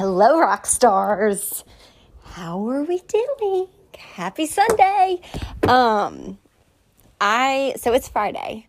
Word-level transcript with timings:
Hello, 0.00 0.40
rock 0.40 0.64
stars. 0.64 1.62
How 2.24 2.66
are 2.70 2.84
we 2.84 3.02
doing? 3.06 3.66
Happy 3.98 4.46
Sunday. 4.46 5.20
Um, 5.68 6.38
I 7.20 7.74
so 7.76 7.92
it's 7.92 8.08
Friday, 8.08 8.66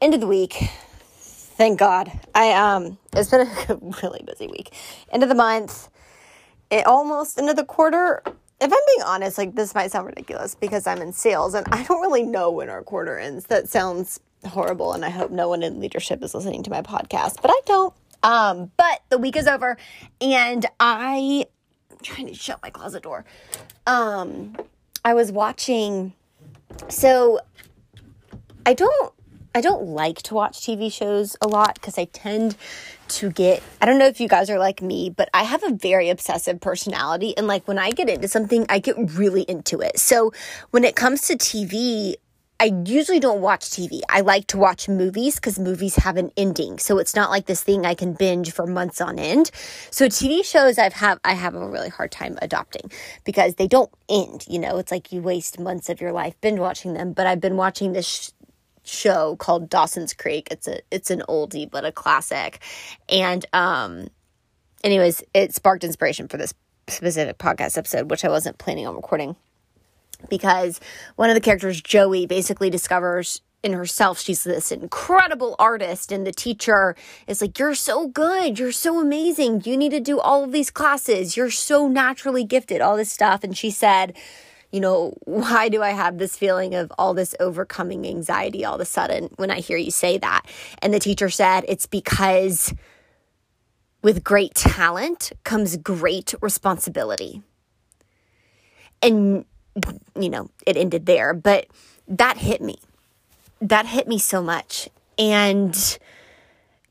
end 0.00 0.14
of 0.14 0.20
the 0.20 0.28
week. 0.28 0.52
Thank 0.52 1.80
God. 1.80 2.12
I 2.36 2.52
um, 2.52 2.98
it's 3.14 3.30
been 3.30 3.48
a 3.48 3.74
really 4.04 4.22
busy 4.24 4.46
week. 4.46 4.72
End 5.10 5.24
of 5.24 5.28
the 5.28 5.34
month. 5.34 5.88
It 6.70 6.86
almost 6.86 7.36
end 7.36 7.50
of 7.50 7.56
the 7.56 7.64
quarter. 7.64 8.22
If 8.24 8.32
I'm 8.60 8.70
being 8.70 9.04
honest, 9.04 9.38
like 9.38 9.56
this 9.56 9.74
might 9.74 9.90
sound 9.90 10.06
ridiculous 10.06 10.54
because 10.54 10.86
I'm 10.86 11.02
in 11.02 11.12
sales 11.12 11.54
and 11.54 11.66
I 11.72 11.82
don't 11.82 12.00
really 12.00 12.22
know 12.22 12.52
when 12.52 12.68
our 12.68 12.84
quarter 12.84 13.18
ends. 13.18 13.46
That 13.46 13.68
sounds 13.68 14.20
horrible, 14.46 14.92
and 14.92 15.04
I 15.04 15.10
hope 15.10 15.32
no 15.32 15.48
one 15.48 15.64
in 15.64 15.80
leadership 15.80 16.22
is 16.22 16.32
listening 16.32 16.62
to 16.62 16.70
my 16.70 16.82
podcast, 16.82 17.42
but 17.42 17.50
I 17.50 17.60
don't. 17.66 17.92
Um, 18.24 18.72
but 18.78 19.02
the 19.10 19.18
week 19.18 19.36
is 19.36 19.46
over 19.46 19.76
and 20.20 20.66
I 20.80 21.46
I'm 21.90 21.98
trying 22.02 22.26
to 22.26 22.34
shut 22.34 22.58
my 22.62 22.70
closet 22.70 23.02
door. 23.02 23.24
Um, 23.86 24.56
I 25.04 25.12
was 25.14 25.30
watching 25.30 26.14
so 26.88 27.38
I 28.66 28.74
don't 28.74 29.12
I 29.54 29.60
don't 29.60 29.86
like 29.86 30.20
to 30.22 30.34
watch 30.34 30.62
TV 30.62 30.92
shows 30.92 31.36
a 31.40 31.46
lot 31.46 31.74
because 31.74 31.96
I 31.96 32.06
tend 32.06 32.56
to 33.08 33.30
get 33.30 33.62
I 33.80 33.86
don't 33.86 33.98
know 33.98 34.06
if 34.06 34.20
you 34.20 34.26
guys 34.26 34.48
are 34.48 34.58
like 34.58 34.80
me, 34.80 35.10
but 35.10 35.28
I 35.34 35.42
have 35.42 35.62
a 35.62 35.70
very 35.70 36.08
obsessive 36.08 36.60
personality 36.60 37.36
and 37.36 37.46
like 37.46 37.68
when 37.68 37.78
I 37.78 37.90
get 37.90 38.08
into 38.08 38.26
something, 38.26 38.64
I 38.70 38.78
get 38.78 38.96
really 38.98 39.42
into 39.42 39.80
it. 39.80 39.98
So 39.98 40.32
when 40.70 40.82
it 40.82 40.96
comes 40.96 41.20
to 41.28 41.36
TV, 41.36 42.14
I 42.60 42.72
usually 42.86 43.18
don't 43.18 43.40
watch 43.40 43.62
TV. 43.62 44.00
I 44.08 44.20
like 44.20 44.46
to 44.48 44.58
watch 44.58 44.88
movies 44.88 45.36
because 45.36 45.58
movies 45.58 45.96
have 45.96 46.16
an 46.16 46.30
ending. 46.36 46.78
So 46.78 46.98
it's 46.98 47.14
not 47.14 47.30
like 47.30 47.46
this 47.46 47.62
thing 47.62 47.84
I 47.84 47.94
can 47.94 48.12
binge 48.12 48.52
for 48.52 48.66
months 48.66 49.00
on 49.00 49.18
end. 49.18 49.50
So 49.90 50.06
TV 50.06 50.44
shows 50.44 50.78
I've 50.78 50.92
have 50.94 51.18
I 51.24 51.34
have 51.34 51.54
a 51.54 51.68
really 51.68 51.88
hard 51.88 52.12
time 52.12 52.38
adopting 52.40 52.90
because 53.24 53.56
they 53.56 53.66
don't 53.66 53.90
end, 54.08 54.46
you 54.48 54.60
know. 54.60 54.78
It's 54.78 54.92
like 54.92 55.10
you 55.12 55.20
waste 55.20 55.58
months 55.58 55.88
of 55.88 56.00
your 56.00 56.12
life 56.12 56.40
binge 56.40 56.60
watching 56.60 56.94
them, 56.94 57.12
but 57.12 57.26
I've 57.26 57.40
been 57.40 57.56
watching 57.56 57.92
this 57.92 58.06
sh- 58.06 58.30
show 58.84 59.34
called 59.36 59.68
Dawson's 59.68 60.14
Creek. 60.14 60.48
It's 60.50 60.68
a 60.68 60.80
it's 60.92 61.10
an 61.10 61.24
oldie 61.28 61.68
but 61.68 61.84
a 61.84 61.90
classic. 61.90 62.60
And 63.08 63.44
um 63.52 64.06
anyways, 64.84 65.24
it 65.34 65.54
sparked 65.54 65.82
inspiration 65.82 66.28
for 66.28 66.36
this 66.36 66.54
specific 66.86 67.38
podcast 67.38 67.76
episode 67.78 68.10
which 68.10 68.24
I 68.24 68.28
wasn't 68.28 68.58
planning 68.58 68.86
on 68.86 68.94
recording 68.94 69.34
because 70.28 70.80
one 71.16 71.30
of 71.30 71.34
the 71.34 71.40
characters, 71.40 71.80
Joey, 71.80 72.26
basically 72.26 72.70
discovers 72.70 73.40
in 73.62 73.72
herself 73.72 74.18
she's 74.18 74.44
this 74.44 74.70
incredible 74.70 75.56
artist 75.58 76.12
and 76.12 76.26
the 76.26 76.32
teacher 76.32 76.94
is 77.26 77.40
like 77.40 77.58
you're 77.58 77.74
so 77.74 78.06
good. 78.06 78.58
You're 78.58 78.72
so 78.72 79.00
amazing. 79.00 79.62
You 79.64 79.76
need 79.76 79.92
to 79.92 80.00
do 80.00 80.20
all 80.20 80.44
of 80.44 80.52
these 80.52 80.70
classes. 80.70 81.34
You're 81.34 81.50
so 81.50 81.88
naturally 81.88 82.44
gifted 82.44 82.82
all 82.82 82.96
this 82.96 83.10
stuff. 83.10 83.42
And 83.42 83.56
she 83.56 83.70
said 83.70 84.16
you 84.70 84.80
know 84.80 85.14
why 85.20 85.68
do 85.68 85.82
i 85.82 85.90
have 85.90 86.18
this 86.18 86.36
feeling 86.36 86.74
of 86.74 86.92
all 86.98 87.14
this 87.14 87.32
overcoming 87.38 88.04
anxiety 88.04 88.64
all 88.64 88.74
of 88.74 88.80
a 88.80 88.84
sudden 88.84 89.30
when 89.36 89.48
i 89.48 89.60
hear 89.60 89.78
you 89.78 89.92
say 89.92 90.18
that? 90.18 90.42
And 90.82 90.92
the 90.92 90.98
teacher 90.98 91.30
said 91.30 91.64
it's 91.68 91.86
because 91.86 92.74
with 94.02 94.22
great 94.22 94.54
talent 94.54 95.32
comes 95.44 95.78
great 95.78 96.34
responsibility. 96.42 97.42
And 99.00 99.46
you 100.18 100.30
know, 100.30 100.50
it 100.66 100.76
ended 100.76 101.06
there. 101.06 101.34
But 101.34 101.66
that 102.08 102.38
hit 102.38 102.60
me. 102.60 102.78
That 103.60 103.86
hit 103.86 104.08
me 104.08 104.18
so 104.18 104.42
much. 104.42 104.88
And 105.18 105.98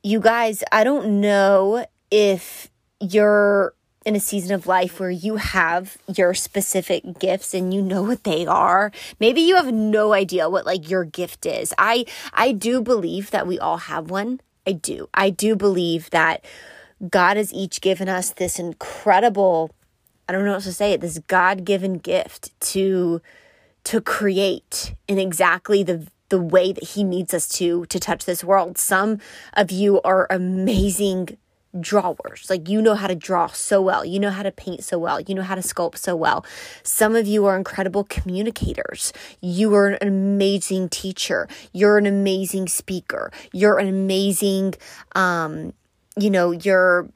you 0.01 0.19
guys, 0.19 0.63
I 0.71 0.83
don't 0.83 1.21
know 1.21 1.85
if 2.11 2.69
you're 2.99 3.73
in 4.05 4.15
a 4.15 4.19
season 4.19 4.53
of 4.53 4.67
life 4.67 4.99
where 4.99 5.09
you 5.09 5.37
have 5.37 5.97
your 6.13 6.33
specific 6.33 7.19
gifts 7.19 7.53
and 7.53 7.73
you 7.73 7.81
know 7.81 8.03
what 8.03 8.23
they 8.23 8.45
are. 8.45 8.91
Maybe 9.19 9.41
you 9.41 9.55
have 9.55 9.73
no 9.73 10.13
idea 10.13 10.49
what 10.49 10.65
like 10.65 10.89
your 10.89 11.05
gift 11.05 11.45
is. 11.45 11.73
I 11.77 12.05
I 12.33 12.51
do 12.51 12.81
believe 12.81 13.31
that 13.31 13.47
we 13.47 13.59
all 13.59 13.77
have 13.77 14.09
one. 14.09 14.41
I 14.67 14.73
do. 14.73 15.09
I 15.13 15.29
do 15.29 15.55
believe 15.55 16.09
that 16.09 16.43
God 17.09 17.37
has 17.37 17.53
each 17.53 17.81
given 17.81 18.07
us 18.09 18.31
this 18.31 18.59
incredible 18.59 19.71
I 20.27 20.31
don't 20.31 20.45
know 20.45 20.53
what 20.53 20.63
to 20.63 20.73
say 20.73 20.93
it, 20.93 21.01
this 21.01 21.19
God-given 21.27 21.99
gift 21.99 22.59
to 22.71 23.21
to 23.85 23.99
create 23.99 24.95
in 25.07 25.19
exactly 25.19 25.83
the 25.83 26.07
the 26.29 26.39
way 26.39 26.71
that 26.71 26.83
he 26.83 27.03
needs 27.03 27.33
us 27.33 27.47
to 27.47 27.85
to 27.87 27.99
touch 27.99 28.25
this 28.25 28.43
world. 28.43 28.77
Some 28.77 29.19
of 29.53 29.71
you 29.71 30.01
are 30.01 30.27
amazing 30.29 31.37
drawers. 31.79 32.47
Like 32.49 32.69
you 32.69 32.81
know 32.81 32.95
how 32.95 33.07
to 33.07 33.15
draw 33.15 33.47
so 33.47 33.81
well. 33.81 34.05
You 34.05 34.19
know 34.19 34.29
how 34.29 34.43
to 34.43 34.51
paint 34.51 34.83
so 34.83 34.97
well. 34.97 35.19
You 35.19 35.35
know 35.35 35.41
how 35.41 35.55
to 35.55 35.61
sculpt 35.61 35.97
so 35.97 36.15
well. 36.15 36.45
Some 36.83 37.15
of 37.15 37.27
you 37.27 37.45
are 37.45 37.57
incredible 37.57 38.03
communicators. 38.03 39.11
You 39.41 39.73
are 39.75 39.89
an 39.89 40.07
amazing 40.07 40.89
teacher. 40.89 41.47
You're 41.71 41.97
an 41.97 42.05
amazing 42.05 42.67
speaker. 42.67 43.31
You're 43.51 43.79
an 43.79 43.87
amazing 43.87 44.75
um 45.15 45.73
you 46.15 46.29
know, 46.29 46.51
you're 46.51 47.09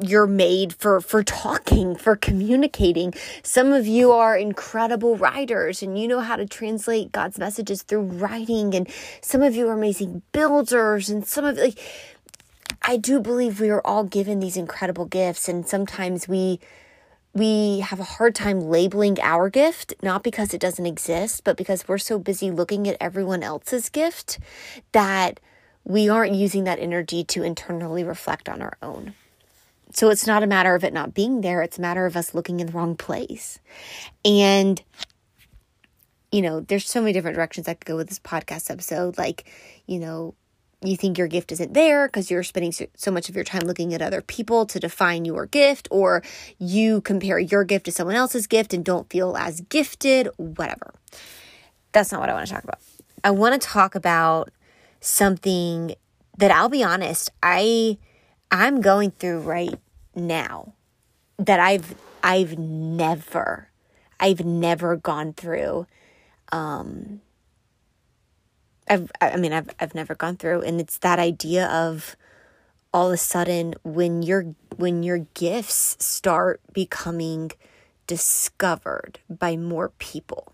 you're 0.00 0.26
made 0.26 0.72
for 0.74 1.00
for 1.00 1.22
talking 1.22 1.94
for 1.94 2.16
communicating 2.16 3.12
some 3.42 3.72
of 3.72 3.86
you 3.86 4.10
are 4.10 4.36
incredible 4.36 5.16
writers 5.16 5.82
and 5.82 5.98
you 5.98 6.08
know 6.08 6.20
how 6.20 6.36
to 6.36 6.46
translate 6.46 7.12
god's 7.12 7.38
messages 7.38 7.82
through 7.82 8.02
writing 8.02 8.74
and 8.74 8.88
some 9.20 9.42
of 9.42 9.54
you 9.54 9.68
are 9.68 9.74
amazing 9.74 10.22
builders 10.32 11.08
and 11.08 11.26
some 11.26 11.44
of 11.44 11.56
like 11.58 11.78
i 12.82 12.96
do 12.96 13.20
believe 13.20 13.60
we 13.60 13.70
are 13.70 13.82
all 13.84 14.04
given 14.04 14.40
these 14.40 14.56
incredible 14.56 15.04
gifts 15.04 15.48
and 15.48 15.66
sometimes 15.66 16.26
we 16.26 16.58
we 17.34 17.80
have 17.80 17.98
a 17.98 18.04
hard 18.04 18.34
time 18.34 18.60
labeling 18.60 19.18
our 19.22 19.48
gift, 19.48 19.94
not 20.02 20.22
because 20.22 20.52
it 20.52 20.60
doesn't 20.60 20.84
exist, 20.84 21.44
but 21.44 21.56
because 21.56 21.88
we're 21.88 21.98
so 21.98 22.18
busy 22.18 22.50
looking 22.50 22.86
at 22.86 22.96
everyone 23.00 23.42
else's 23.42 23.88
gift 23.88 24.38
that 24.92 25.40
we 25.84 26.08
aren't 26.08 26.34
using 26.34 26.64
that 26.64 26.78
energy 26.78 27.24
to 27.24 27.42
internally 27.42 28.04
reflect 28.04 28.48
on 28.48 28.60
our 28.60 28.76
own. 28.82 29.14
So 29.92 30.10
it's 30.10 30.26
not 30.26 30.42
a 30.42 30.46
matter 30.46 30.74
of 30.74 30.84
it 30.84 30.92
not 30.92 31.14
being 31.14 31.40
there, 31.40 31.62
it's 31.62 31.78
a 31.78 31.82
matter 31.82 32.06
of 32.06 32.16
us 32.16 32.34
looking 32.34 32.60
in 32.60 32.68
the 32.68 32.72
wrong 32.72 32.96
place. 32.96 33.58
And 34.24 34.82
you 36.32 36.40
know, 36.40 36.60
there's 36.60 36.88
so 36.88 37.00
many 37.00 37.12
different 37.12 37.36
directions 37.36 37.68
I 37.68 37.74
could 37.74 37.84
go 37.84 37.96
with 37.96 38.08
this 38.08 38.18
podcast 38.18 38.70
episode. 38.70 39.18
Like, 39.18 39.44
you 39.86 39.98
know, 39.98 40.34
you 40.80 40.96
think 40.96 41.18
your 41.18 41.28
gift 41.28 41.52
isn't 41.52 41.74
there 41.74 42.08
because 42.08 42.30
you're 42.30 42.42
spending 42.42 42.72
so 42.72 43.10
much 43.10 43.28
of 43.28 43.34
your 43.36 43.44
time 43.44 43.62
looking 43.62 43.94
at 43.94 44.02
other 44.02 44.22
people 44.22 44.66
to 44.66 44.80
define 44.80 45.24
your 45.24 45.46
gift, 45.46 45.86
or 45.90 46.22
you 46.58 47.02
compare 47.02 47.38
your 47.38 47.64
gift 47.64 47.84
to 47.84 47.92
someone 47.92 48.16
else's 48.16 48.46
gift 48.46 48.74
and 48.74 48.84
don't 48.84 49.08
feel 49.10 49.36
as 49.36 49.60
gifted, 49.60 50.28
whatever. 50.38 50.94
That's 51.92 52.10
not 52.10 52.20
what 52.20 52.30
I 52.30 52.32
want 52.32 52.46
to 52.46 52.52
talk 52.52 52.64
about. 52.64 52.80
I 53.22 53.30
want 53.30 53.60
to 53.60 53.68
talk 53.68 53.94
about 53.94 54.50
something 55.00 55.94
that 56.38 56.50
I'll 56.50 56.70
be 56.70 56.82
honest, 56.82 57.30
I 57.42 57.98
I'm 58.52 58.82
going 58.82 59.12
through 59.12 59.40
right 59.40 59.80
now 60.14 60.74
that 61.38 61.58
I've 61.58 61.94
I've 62.22 62.58
never 62.58 63.70
I've 64.20 64.44
never 64.44 64.94
gone 64.94 65.32
through 65.32 65.86
um 66.52 67.22
I've 68.88 69.10
I 69.22 69.38
mean 69.38 69.54
I've 69.54 69.70
I've 69.80 69.94
never 69.94 70.14
gone 70.14 70.36
through 70.36 70.60
and 70.62 70.78
it's 70.78 70.98
that 70.98 71.18
idea 71.18 71.66
of 71.66 72.14
all 72.92 73.06
of 73.06 73.14
a 73.14 73.16
sudden 73.16 73.74
when 73.84 74.22
your 74.22 74.54
when 74.76 75.02
your 75.02 75.18
gifts 75.32 75.96
start 76.04 76.60
becoming 76.74 77.52
discovered 78.06 79.18
by 79.30 79.56
more 79.56 79.88
people. 79.98 80.52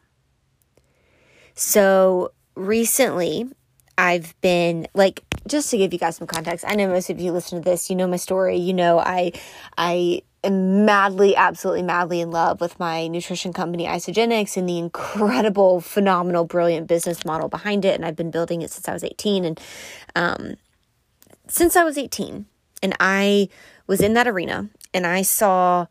So 1.55 2.31
recently 2.55 3.51
I've 3.99 4.41
been 4.41 4.87
like 4.95 5.25
just 5.49 5.71
to 5.71 5.77
give 5.77 5.93
you 5.93 5.99
guys 5.99 6.17
some 6.17 6.29
context. 6.29 6.65
I 6.67 6.77
know 6.77 6.87
most 6.87 7.11
of 7.11 7.21
you 7.21 7.33
listen 7.33 7.61
to 7.61 7.69
this, 7.69 7.91
you 7.91 7.97
know 7.97 8.07
my 8.07 8.17
story. 8.17 8.57
You 8.57 8.73
know 8.73 9.01
I 9.01 9.33
I 9.77 10.23
am 10.45 10.85
madly, 10.85 11.35
absolutely 11.35 11.83
madly 11.83 12.21
in 12.21 12.31
love 12.31 12.61
with 12.61 12.79
my 12.79 13.09
nutrition 13.09 13.53
company 13.53 13.87
Isagenix 13.87 14.57
and 14.57 14.69
the 14.69 14.79
incredible, 14.79 15.81
phenomenal, 15.81 16.45
brilliant 16.45 16.87
business 16.87 17.25
model 17.25 17.49
behind 17.49 17.85
it. 17.85 17.97
And 17.97 18.07
I've 18.07 18.15
been 18.15 18.31
building 18.31 18.63
it 18.63 18.71
since 18.71 18.89
I 18.89 18.93
was 18.93 19.03
18 19.03 19.45
and 19.45 19.61
um 20.15 20.55
since 21.49 21.75
I 21.75 21.83
was 21.83 21.99
18 21.99 22.47
and 22.83 22.95
I 23.01 23.49
was 23.89 24.01
in 24.01 24.13
that 24.13 24.29
arena 24.29 24.69
and 24.95 25.09
I 25.09 25.23
saw 25.23 25.87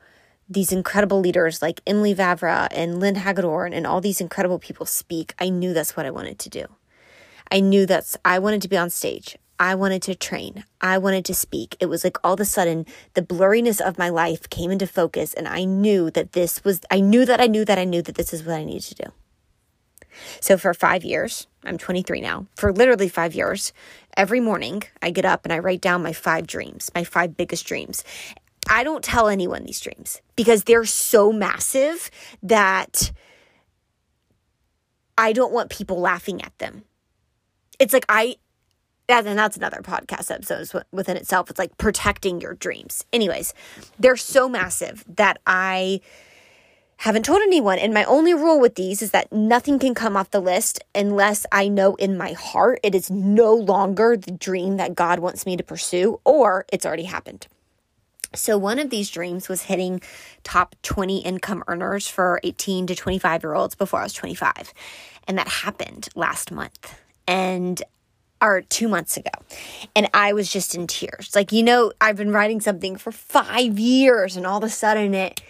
these 0.49 0.71
incredible 0.71 1.19
leaders 1.19 1.61
like 1.61 1.81
Emily 1.85 2.15
Vavra 2.15 2.69
and 2.71 3.01
Lynn 3.01 3.15
Hagedorn 3.15 3.73
and 3.73 3.85
all 3.85 3.99
these 3.99 4.21
incredible 4.21 4.59
people 4.59 4.85
speak, 4.85 5.33
I 5.39 5.49
knew 5.49 5.73
that's 5.73 5.97
what 5.97 6.05
I 6.05 6.11
wanted 6.11 6.39
to 6.39 6.49
do. 6.49 6.67
I 7.51 7.59
knew 7.59 7.85
that 7.85 8.15
I 8.25 8.39
wanted 8.39 8.61
to 8.63 8.67
be 8.67 8.77
on 8.77 8.89
stage. 8.89 9.37
I 9.59 9.73
wanted 9.75 10.03
to 10.03 10.15
train. 10.15 10.65
I 10.81 10.97
wanted 10.99 11.25
to 11.25 11.33
speak. 11.33 11.75
It 11.79 11.87
was 11.87 12.03
like 12.03 12.17
all 12.23 12.33
of 12.33 12.39
a 12.39 12.45
sudden 12.45 12.85
the 13.15 13.23
blurriness 13.23 13.81
of 13.81 13.97
my 13.97 14.09
life 14.09 14.49
came 14.49 14.69
into 14.69 14.85
focus 14.85 15.33
and 15.33 15.47
I 15.47 15.63
knew 15.63 16.11
that 16.11 16.33
this 16.33 16.63
was, 16.63 16.81
I 16.91 16.99
knew 16.99 17.25
that 17.25 17.41
I 17.41 17.47
knew 17.47 17.65
that 17.65 17.79
I 17.79 17.83
knew 17.83 18.01
that 18.03 18.15
this 18.15 18.33
is 18.33 18.43
what 18.43 18.55
I 18.55 18.63
needed 18.63 18.83
to 18.83 18.95
do. 18.95 19.11
So 20.41 20.57
for 20.57 20.73
five 20.73 21.03
years, 21.03 21.47
I'm 21.63 21.77
23 21.77 22.21
now, 22.21 22.47
for 22.55 22.71
literally 22.71 23.09
five 23.09 23.35
years, 23.35 23.73
every 24.15 24.39
morning 24.39 24.83
I 25.01 25.11
get 25.11 25.25
up 25.25 25.45
and 25.45 25.53
I 25.53 25.59
write 25.59 25.81
down 25.81 26.03
my 26.03 26.13
five 26.13 26.47
dreams, 26.47 26.91
my 26.95 27.03
five 27.03 27.35
biggest 27.35 27.65
dreams. 27.65 28.03
I 28.69 28.83
don't 28.83 29.03
tell 29.03 29.27
anyone 29.27 29.63
these 29.63 29.79
dreams 29.79 30.21
because 30.35 30.63
they're 30.63 30.85
so 30.85 31.31
massive 31.31 32.11
that 32.43 33.11
I 35.17 35.33
don't 35.33 35.53
want 35.53 35.69
people 35.69 35.99
laughing 35.99 36.41
at 36.41 36.57
them. 36.59 36.83
It's 37.79 37.93
like 37.93 38.05
I 38.09 38.37
and 39.09 39.39
that's 39.39 39.55
another 39.55 39.81
podcast 39.81 40.31
episode 40.31 40.83
within 40.91 41.15
itself. 41.15 41.49
It's 41.49 41.59
like 41.59 41.77
protecting 41.77 42.41
your 42.41 42.55
dreams. 42.55 43.05
Anyways, 43.13 43.53
they're 43.97 44.17
so 44.17 44.49
massive 44.49 45.05
that 45.15 45.39
I 45.47 46.01
haven't 46.97 47.23
told 47.23 47.41
anyone. 47.41 47.79
And 47.79 47.93
my 47.93 48.03
only 48.05 48.33
rule 48.33 48.59
with 48.59 48.75
these 48.75 49.01
is 49.01 49.11
that 49.11 49.31
nothing 49.31 49.79
can 49.79 49.93
come 49.93 50.17
off 50.17 50.31
the 50.31 50.41
list 50.41 50.83
unless 50.95 51.45
I 51.51 51.67
know 51.67 51.95
in 51.95 52.17
my 52.17 52.33
heart 52.33 52.79
it 52.83 52.95
is 52.95 53.09
no 53.09 53.53
longer 53.53 54.17
the 54.17 54.31
dream 54.31 54.77
that 54.77 54.95
God 54.95 55.19
wants 55.19 55.45
me 55.45 55.55
to 55.57 55.63
pursue 55.63 56.19
or 56.25 56.65
it's 56.73 56.85
already 56.85 57.03
happened. 57.03 57.47
So, 58.33 58.57
one 58.57 58.77
of 58.77 58.89
these 58.89 59.09
dreams 59.09 59.47
was 59.47 59.63
hitting 59.63 60.01
top 60.43 60.75
20 60.81 61.19
income 61.19 61.63
earners 61.67 62.09
for 62.09 62.41
18 62.43 62.87
to 62.87 62.95
25 62.95 63.43
year 63.43 63.53
olds 63.53 63.73
before 63.73 64.01
I 64.01 64.03
was 64.03 64.13
25. 64.13 64.73
And 65.27 65.37
that 65.37 65.47
happened 65.47 66.09
last 66.13 66.51
month. 66.51 66.99
And 67.27 67.81
or 68.41 68.61
two 68.61 68.87
months 68.87 69.17
ago. 69.17 69.31
And 69.95 70.09
I 70.13 70.33
was 70.33 70.51
just 70.51 70.75
in 70.75 70.87
tears. 70.87 71.31
Like, 71.35 71.51
you 71.51 71.63
know, 71.63 71.91
I've 71.99 72.17
been 72.17 72.31
writing 72.31 72.61
something 72.61 72.95
for 72.95 73.11
five 73.11 73.79
years 73.79 74.37
and 74.37 74.45
all 74.45 74.59
of 74.59 74.63
a 74.63 74.69
sudden 74.69 75.13
it, 75.13 75.41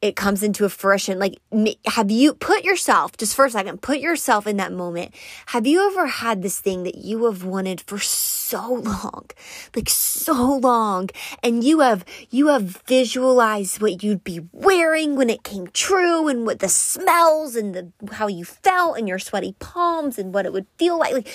it 0.00 0.14
comes 0.14 0.42
into 0.42 0.64
a 0.64 0.68
fruition. 0.68 1.18
Like, 1.18 1.38
have 1.86 2.10
you 2.10 2.34
put 2.34 2.64
yourself, 2.64 3.16
just 3.16 3.34
for 3.34 3.44
a 3.44 3.50
second, 3.50 3.82
put 3.82 3.98
yourself 3.98 4.46
in 4.46 4.56
that 4.58 4.72
moment. 4.72 5.14
Have 5.46 5.66
you 5.66 5.86
ever 5.90 6.06
had 6.06 6.42
this 6.42 6.60
thing 6.60 6.84
that 6.84 6.96
you 6.96 7.24
have 7.24 7.44
wanted 7.44 7.80
for 7.80 7.98
so 7.98 8.74
long, 8.74 9.26
like 9.74 9.88
so 9.88 10.56
long, 10.56 11.10
and 11.42 11.64
you 11.64 11.80
have, 11.80 12.04
you 12.30 12.48
have 12.48 12.82
visualized 12.86 13.80
what 13.80 14.02
you'd 14.02 14.24
be 14.24 14.40
wearing 14.52 15.16
when 15.16 15.30
it 15.30 15.42
came 15.42 15.66
true 15.68 16.28
and 16.28 16.46
what 16.46 16.60
the 16.60 16.68
smells 16.68 17.56
and 17.56 17.74
the, 17.74 17.92
how 18.12 18.28
you 18.28 18.44
felt 18.44 18.98
and 18.98 19.08
your 19.08 19.18
sweaty 19.18 19.54
palms 19.58 20.18
and 20.18 20.32
what 20.32 20.46
it 20.46 20.52
would 20.52 20.66
feel 20.78 20.98
like. 20.98 21.12
Like, 21.12 21.28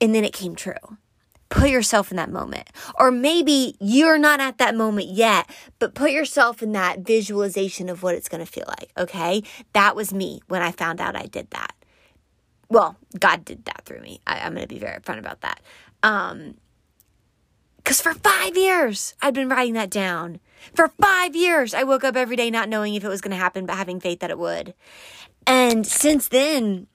and 0.00 0.14
then 0.14 0.24
it 0.24 0.32
came 0.32 0.54
true. 0.54 0.74
Put 1.48 1.70
yourself 1.70 2.10
in 2.10 2.16
that 2.16 2.30
moment. 2.30 2.68
Or 2.98 3.10
maybe 3.10 3.76
you're 3.80 4.18
not 4.18 4.40
at 4.40 4.58
that 4.58 4.74
moment 4.74 5.08
yet, 5.08 5.48
but 5.78 5.94
put 5.94 6.10
yourself 6.10 6.62
in 6.62 6.72
that 6.72 7.00
visualization 7.00 7.88
of 7.88 8.02
what 8.02 8.14
it's 8.14 8.28
going 8.28 8.44
to 8.44 8.50
feel 8.50 8.64
like. 8.66 8.90
Okay. 8.98 9.42
That 9.72 9.94
was 9.94 10.12
me 10.12 10.40
when 10.48 10.62
I 10.62 10.72
found 10.72 11.00
out 11.00 11.16
I 11.16 11.26
did 11.26 11.50
that. 11.50 11.74
Well, 12.68 12.96
God 13.18 13.44
did 13.44 13.64
that 13.66 13.84
through 13.84 14.00
me. 14.00 14.20
I, 14.26 14.38
am 14.38 14.54
going 14.54 14.66
to 14.66 14.74
be 14.74 14.80
very 14.80 14.98
upfront 14.98 15.18
about 15.18 15.42
that. 15.42 15.60
Um, 16.02 16.56
because 17.86 18.00
for 18.00 18.14
five 18.14 18.56
years, 18.56 19.14
I'd 19.22 19.34
been 19.34 19.48
writing 19.48 19.74
that 19.74 19.90
down. 19.90 20.40
For 20.74 20.88
five 21.00 21.36
years, 21.36 21.72
I 21.72 21.84
woke 21.84 22.02
up 22.02 22.16
every 22.16 22.34
day 22.34 22.50
not 22.50 22.68
knowing 22.68 22.96
if 22.96 23.04
it 23.04 23.08
was 23.08 23.20
going 23.20 23.30
to 23.30 23.36
happen, 23.36 23.64
but 23.64 23.76
having 23.76 24.00
faith 24.00 24.18
that 24.18 24.30
it 24.30 24.38
would. 24.38 24.74
And 25.46 25.86
since 25.86 26.26
then, 26.26 26.88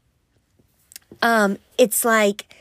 um, 1.22 1.58
it's 1.78 2.04
like 2.04 2.54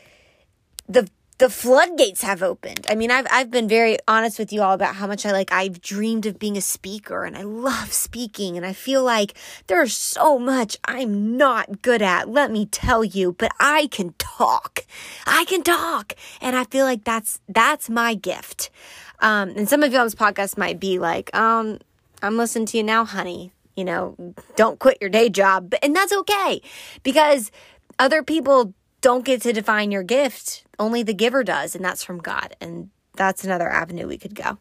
the 0.87 1.09
the 1.41 1.49
floodgates 1.49 2.21
have 2.21 2.43
opened. 2.43 2.85
I 2.87 2.93
mean, 2.93 3.09
I've 3.09 3.25
I've 3.31 3.49
been 3.49 3.67
very 3.67 3.97
honest 4.07 4.37
with 4.37 4.53
you 4.53 4.61
all 4.61 4.75
about 4.75 4.93
how 4.93 5.07
much 5.07 5.25
I 5.25 5.31
like 5.31 5.51
I've 5.51 5.81
dreamed 5.81 6.27
of 6.27 6.37
being 6.37 6.55
a 6.55 6.61
speaker 6.61 7.23
and 7.23 7.35
I 7.35 7.41
love 7.41 7.91
speaking 7.91 8.57
and 8.57 8.65
I 8.65 8.73
feel 8.73 9.03
like 9.03 9.33
there's 9.65 9.97
so 9.97 10.37
much 10.37 10.77
I'm 10.85 11.37
not 11.37 11.81
good 11.81 12.03
at, 12.03 12.29
let 12.29 12.51
me 12.51 12.67
tell 12.67 13.03
you, 13.03 13.33
but 13.33 13.51
I 13.59 13.87
can 13.87 14.13
talk. 14.19 14.85
I 15.25 15.45
can 15.45 15.63
talk. 15.63 16.13
And 16.41 16.55
I 16.55 16.65
feel 16.65 16.85
like 16.85 17.05
that's 17.05 17.39
that's 17.49 17.89
my 17.89 18.13
gift. 18.13 18.69
Um, 19.17 19.49
and 19.49 19.67
some 19.67 19.81
of 19.81 19.91
you 19.91 19.97
on 19.97 20.05
this 20.05 20.13
podcast 20.13 20.59
might 20.59 20.79
be 20.79 20.99
like, 20.99 21.35
um, 21.35 21.79
I'm 22.21 22.37
listening 22.37 22.67
to 22.67 22.77
you 22.77 22.83
now, 22.83 23.03
honey. 23.03 23.51
You 23.75 23.85
know, 23.85 24.35
don't 24.55 24.77
quit 24.77 24.99
your 25.01 25.09
day 25.09 25.27
job. 25.27 25.73
And 25.81 25.95
that's 25.95 26.13
okay 26.13 26.61
because 27.01 27.49
other 27.97 28.21
people 28.21 28.75
don't 29.01 29.25
get 29.25 29.41
to 29.41 29.53
define 29.53 29.91
your 29.91 30.03
gift. 30.03 30.63
Only 30.79 31.03
the 31.03 31.13
giver 31.13 31.43
does, 31.43 31.75
and 31.75 31.83
that's 31.83 32.03
from 32.03 32.19
God. 32.19 32.55
And 32.61 32.89
that's 33.15 33.43
another 33.43 33.69
avenue 33.69 34.07
we 34.07 34.17
could 34.17 34.35
go. 34.35 34.57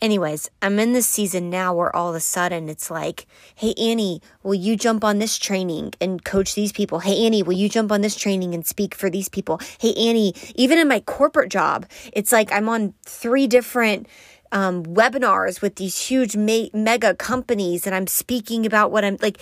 Anyways, 0.00 0.48
I'm 0.62 0.78
in 0.78 0.92
this 0.92 1.08
season 1.08 1.50
now 1.50 1.74
where 1.74 1.94
all 1.94 2.08
of 2.08 2.14
a 2.14 2.20
sudden 2.20 2.68
it's 2.68 2.88
like, 2.88 3.26
hey, 3.56 3.74
Annie, 3.76 4.22
will 4.44 4.54
you 4.54 4.76
jump 4.76 5.02
on 5.02 5.18
this 5.18 5.36
training 5.36 5.92
and 6.00 6.24
coach 6.24 6.54
these 6.54 6.70
people? 6.70 7.00
Hey, 7.00 7.26
Annie, 7.26 7.42
will 7.42 7.54
you 7.54 7.68
jump 7.68 7.90
on 7.90 8.00
this 8.00 8.14
training 8.14 8.54
and 8.54 8.64
speak 8.64 8.94
for 8.94 9.10
these 9.10 9.28
people? 9.28 9.60
Hey, 9.80 9.92
Annie, 9.94 10.34
even 10.54 10.78
in 10.78 10.86
my 10.86 11.00
corporate 11.00 11.50
job, 11.50 11.84
it's 12.12 12.30
like 12.30 12.52
I'm 12.52 12.68
on 12.68 12.94
three 13.04 13.48
different 13.48 14.06
um, 14.52 14.84
webinars 14.84 15.60
with 15.60 15.74
these 15.74 15.98
huge 15.98 16.36
me- 16.36 16.70
mega 16.72 17.16
companies 17.16 17.84
and 17.84 17.92
I'm 17.92 18.06
speaking 18.06 18.66
about 18.66 18.92
what 18.92 19.04
I'm 19.04 19.18
like. 19.20 19.40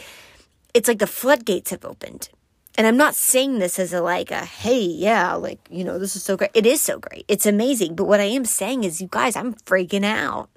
It's 0.72 0.88
like 0.88 0.98
the 0.98 1.06
floodgates 1.06 1.70
have 1.70 1.84
opened 1.84 2.30
and 2.76 2.86
I'm 2.86 2.96
not 2.96 3.14
saying 3.14 3.58
this 3.58 3.78
as 3.78 3.92
a 3.92 4.00
like 4.02 4.30
a 4.30 4.44
hey, 4.44 4.80
yeah, 4.80 5.34
like, 5.34 5.60
you 5.70 5.84
know, 5.84 5.98
this 5.98 6.16
is 6.16 6.22
so 6.22 6.36
great. 6.36 6.50
It 6.54 6.66
is 6.66 6.80
so 6.80 6.98
great. 6.98 7.24
It's 7.28 7.46
amazing. 7.46 7.94
But 7.94 8.04
what 8.04 8.20
I 8.20 8.24
am 8.24 8.44
saying 8.44 8.84
is, 8.84 9.00
you 9.00 9.08
guys, 9.10 9.36
I'm 9.36 9.54
freaking 9.54 10.04
out. 10.04 10.50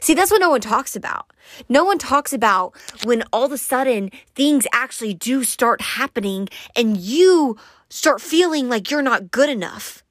See, 0.00 0.14
that's 0.14 0.30
what 0.30 0.40
no 0.40 0.50
one 0.50 0.60
talks 0.60 0.94
about. 0.94 1.30
No 1.68 1.84
one 1.84 1.98
talks 1.98 2.32
about 2.32 2.74
when 3.04 3.22
all 3.32 3.44
of 3.44 3.52
a 3.52 3.58
sudden 3.58 4.10
things 4.34 4.66
actually 4.72 5.14
do 5.14 5.44
start 5.44 5.80
happening 5.80 6.48
and 6.76 6.96
you 6.96 7.56
start 7.88 8.20
feeling 8.20 8.68
like 8.68 8.90
you're 8.90 9.02
not 9.02 9.30
good 9.30 9.48
enough. 9.48 10.04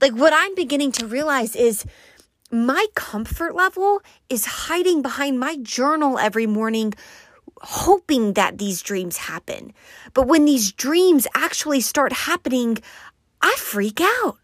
Like 0.00 0.12
what 0.12 0.32
I'm 0.34 0.54
beginning 0.54 0.90
to 0.92 1.06
realize 1.06 1.54
is 1.54 1.84
my 2.50 2.86
comfort 2.94 3.54
level 3.54 4.02
is 4.28 4.44
hiding 4.44 5.02
behind 5.02 5.38
my 5.38 5.56
journal 5.56 6.18
every 6.18 6.46
morning 6.46 6.92
hoping 7.62 8.34
that 8.34 8.58
these 8.58 8.82
dreams 8.82 9.16
happen. 9.16 9.72
But 10.14 10.26
when 10.26 10.44
these 10.44 10.72
dreams 10.72 11.26
actually 11.34 11.80
start 11.80 12.12
happening, 12.12 12.78
I 13.40 13.54
freak 13.58 14.00
out. 14.00 14.38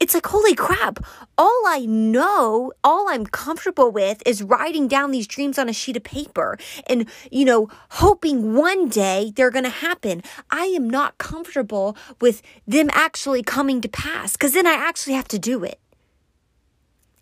It's 0.00 0.12
like, 0.12 0.26
holy 0.26 0.54
crap. 0.54 0.98
All 1.38 1.62
I 1.66 1.86
know, 1.86 2.72
all 2.82 3.08
I'm 3.08 3.26
comfortable 3.26 3.90
with 3.90 4.22
is 4.26 4.42
writing 4.42 4.88
down 4.88 5.12
these 5.12 5.26
dreams 5.26 5.58
on 5.58 5.68
a 5.68 5.72
sheet 5.72 5.96
of 5.96 6.02
paper 6.02 6.58
and, 6.88 7.08
you 7.30 7.44
know, 7.44 7.68
hoping 7.90 8.54
one 8.54 8.88
day 8.88 9.32
they're 9.34 9.50
going 9.50 9.64
to 9.64 9.70
happen. 9.70 10.22
I 10.50 10.66
am 10.66 10.90
not 10.90 11.16
comfortable 11.18 11.96
with 12.20 12.42
them 12.66 12.90
actually 12.92 13.42
coming 13.42 13.80
to 13.82 13.88
pass 13.88 14.32
because 14.32 14.52
then 14.52 14.66
I 14.66 14.74
actually 14.74 15.14
have 15.14 15.28
to 15.28 15.38
do 15.38 15.64
it. 15.64 15.80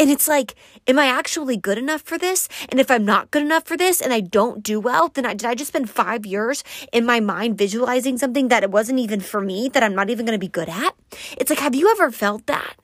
And 0.03 0.11
it's 0.11 0.27
like, 0.27 0.57
am 0.89 0.99
I 0.99 1.07
actually 1.07 1.57
good 1.57 1.79
enough 1.79 2.03
for 2.03 2.19
this? 2.19 2.49
And 2.71 2.81
if 2.81 2.91
I'm 2.91 3.05
not 3.05 3.31
good 3.31 3.45
enough 3.45 3.67
for 3.67 3.77
this 3.77 4.01
and 4.01 4.13
I 4.13 4.19
don't 4.19 4.61
do 4.61 4.81
well, 4.81 5.07
then 5.07 5.25
I, 5.25 5.35
did 5.35 5.47
I 5.47 5.55
just 5.55 5.69
spend 5.69 5.89
five 5.89 6.27
years 6.27 6.65
in 6.93 7.07
my 7.07 7.21
mind 7.21 7.57
visualizing 7.57 8.19
something 8.19 8.49
that 8.49 8.65
it 8.65 8.73
wasn't 8.73 8.99
even 8.99 9.21
for 9.21 9.41
me, 9.41 9.69
that 9.69 9.85
I'm 9.85 9.95
not 9.95 10.11
even 10.11 10.27
going 10.27 10.35
to 10.35 10.45
be 10.45 10.49
good 10.49 10.69
at? 10.69 10.97
It's 11.39 11.51
like, 11.51 11.61
have 11.61 11.77
you 11.77 11.89
ever 11.89 12.11
felt 12.11 12.49
that? 12.49 12.75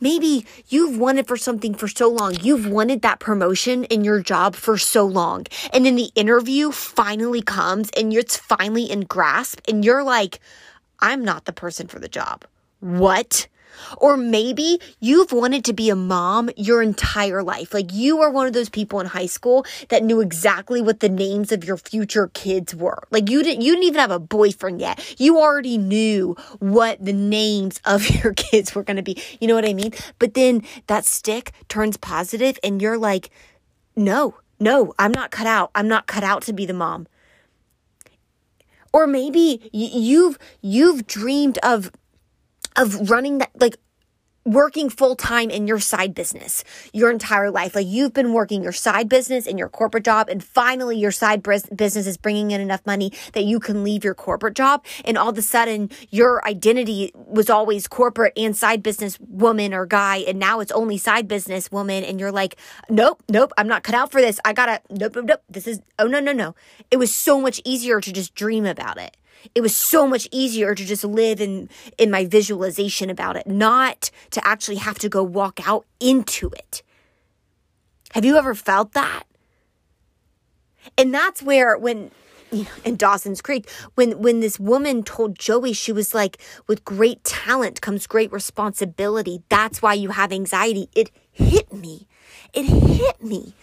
Maybe 0.00 0.46
you've 0.68 0.96
wanted 0.96 1.26
for 1.26 1.36
something 1.36 1.74
for 1.74 1.88
so 1.88 2.08
long. 2.08 2.36
You've 2.40 2.68
wanted 2.68 3.02
that 3.02 3.18
promotion 3.18 3.82
in 3.86 4.04
your 4.04 4.20
job 4.20 4.54
for 4.54 4.78
so 4.78 5.04
long. 5.04 5.44
And 5.72 5.84
then 5.84 5.96
the 5.96 6.12
interview 6.14 6.70
finally 6.70 7.42
comes 7.42 7.90
and 7.96 8.12
it's 8.14 8.36
finally 8.36 8.88
in 8.88 9.00
grasp 9.00 9.58
and 9.66 9.84
you're 9.84 10.04
like, 10.04 10.38
I'm 11.00 11.24
not 11.24 11.46
the 11.46 11.52
person 11.52 11.88
for 11.88 11.98
the 11.98 12.06
job. 12.08 12.44
What? 12.78 13.48
Or 13.96 14.16
maybe 14.16 14.80
you've 15.00 15.32
wanted 15.32 15.64
to 15.66 15.72
be 15.72 15.90
a 15.90 15.96
mom 15.96 16.50
your 16.56 16.82
entire 16.82 17.42
life. 17.42 17.72
Like 17.72 17.92
you 17.92 18.20
are 18.20 18.30
one 18.30 18.46
of 18.46 18.52
those 18.52 18.68
people 18.68 19.00
in 19.00 19.06
high 19.06 19.26
school 19.26 19.64
that 19.88 20.02
knew 20.02 20.20
exactly 20.20 20.80
what 20.80 21.00
the 21.00 21.08
names 21.08 21.52
of 21.52 21.64
your 21.64 21.76
future 21.76 22.28
kids 22.34 22.74
were. 22.74 23.02
Like 23.10 23.30
you 23.30 23.42
didn't, 23.42 23.62
you 23.62 23.72
didn't 23.72 23.84
even 23.84 24.00
have 24.00 24.10
a 24.10 24.18
boyfriend 24.18 24.80
yet. 24.80 25.16
You 25.18 25.38
already 25.38 25.78
knew 25.78 26.36
what 26.58 27.04
the 27.04 27.12
names 27.12 27.80
of 27.84 28.08
your 28.22 28.34
kids 28.34 28.74
were 28.74 28.82
going 28.82 28.96
to 28.96 29.02
be. 29.02 29.20
You 29.40 29.48
know 29.48 29.54
what 29.54 29.64
I 29.68 29.74
mean? 29.74 29.92
But 30.18 30.34
then 30.34 30.62
that 30.86 31.04
stick 31.04 31.52
turns 31.68 31.96
positive 31.96 32.58
and 32.62 32.80
you're 32.82 32.98
like, 32.98 33.30
no, 33.96 34.36
no, 34.60 34.94
I'm 34.98 35.12
not 35.12 35.30
cut 35.30 35.46
out. 35.46 35.70
I'm 35.74 35.88
not 35.88 36.06
cut 36.06 36.24
out 36.24 36.42
to 36.42 36.52
be 36.52 36.66
the 36.66 36.74
mom. 36.74 37.06
Or 38.92 39.06
maybe 39.06 39.68
you've, 39.72 40.38
you've 40.62 41.06
dreamed 41.06 41.58
of 41.62 41.92
of 42.78 43.10
running 43.10 43.38
that, 43.38 43.50
like 43.60 43.76
working 44.48 44.88
full 44.88 45.14
time 45.14 45.50
in 45.50 45.66
your 45.66 45.78
side 45.78 46.14
business 46.14 46.64
your 46.94 47.10
entire 47.10 47.50
life. 47.50 47.74
Like 47.74 47.86
you've 47.86 48.14
been 48.14 48.32
working 48.32 48.62
your 48.62 48.72
side 48.72 49.08
business 49.08 49.46
and 49.46 49.58
your 49.58 49.68
corporate 49.68 50.04
job, 50.04 50.28
and 50.28 50.42
finally 50.42 50.96
your 50.96 51.12
side 51.12 51.42
business 51.42 52.06
is 52.06 52.16
bringing 52.16 52.50
in 52.52 52.60
enough 52.60 52.84
money 52.86 53.12
that 53.34 53.44
you 53.44 53.60
can 53.60 53.84
leave 53.84 54.04
your 54.04 54.14
corporate 54.14 54.54
job. 54.54 54.84
And 55.04 55.18
all 55.18 55.28
of 55.28 55.36
a 55.38 55.42
sudden, 55.42 55.90
your 56.10 56.44
identity 56.46 57.12
was 57.14 57.50
always 57.50 57.86
corporate 57.86 58.32
and 58.36 58.56
side 58.56 58.82
business 58.82 59.18
woman 59.20 59.74
or 59.74 59.84
guy, 59.84 60.18
and 60.18 60.38
now 60.38 60.60
it's 60.60 60.72
only 60.72 60.96
side 60.96 61.28
business 61.28 61.70
woman. 61.70 62.02
And 62.04 62.18
you're 62.18 62.32
like, 62.32 62.56
nope, 62.88 63.22
nope, 63.28 63.52
I'm 63.58 63.68
not 63.68 63.82
cut 63.82 63.94
out 63.94 64.10
for 64.10 64.20
this. 64.20 64.40
I 64.44 64.54
gotta, 64.54 64.80
nope, 64.90 65.14
nope, 65.14 65.24
nope. 65.26 65.42
This 65.50 65.66
is, 65.66 65.80
oh, 65.98 66.06
no, 66.06 66.20
no, 66.20 66.32
no. 66.32 66.54
It 66.90 66.96
was 66.96 67.14
so 67.14 67.40
much 67.40 67.60
easier 67.64 68.00
to 68.00 68.12
just 68.12 68.34
dream 68.34 68.64
about 68.64 68.98
it 68.98 69.16
it 69.54 69.60
was 69.60 69.74
so 69.76 70.06
much 70.06 70.28
easier 70.32 70.74
to 70.74 70.84
just 70.84 71.04
live 71.04 71.40
in 71.40 71.68
in 71.98 72.10
my 72.10 72.24
visualization 72.26 73.10
about 73.10 73.36
it 73.36 73.46
not 73.46 74.10
to 74.30 74.46
actually 74.46 74.76
have 74.76 74.98
to 74.98 75.08
go 75.08 75.22
walk 75.22 75.60
out 75.66 75.86
into 76.00 76.48
it 76.50 76.82
Have 78.12 78.24
you 78.24 78.36
ever 78.36 78.54
felt 78.54 78.92
that? 78.92 79.24
And 80.96 81.12
that's 81.12 81.42
where 81.42 81.76
when 81.76 82.10
you 82.50 82.64
know, 82.64 82.70
in 82.84 82.96
Dawson's 82.96 83.42
Creek, 83.42 83.68
when 83.94 84.20
when 84.20 84.40
this 84.40 84.58
woman 84.58 85.02
told 85.02 85.38
Joey 85.38 85.72
she 85.74 85.92
was 85.92 86.14
like, 86.14 86.38
with 86.66 86.84
great 86.84 87.22
talent 87.24 87.80
comes 87.80 88.06
great 88.06 88.32
responsibility. 88.32 89.42
That's 89.50 89.82
why 89.82 89.94
you 89.94 90.10
have 90.10 90.32
anxiety. 90.32 90.88
It 90.94 91.10
hit 91.30 91.72
me. 91.72 92.06
It 92.54 92.64
hit 92.64 93.22
me. 93.22 93.54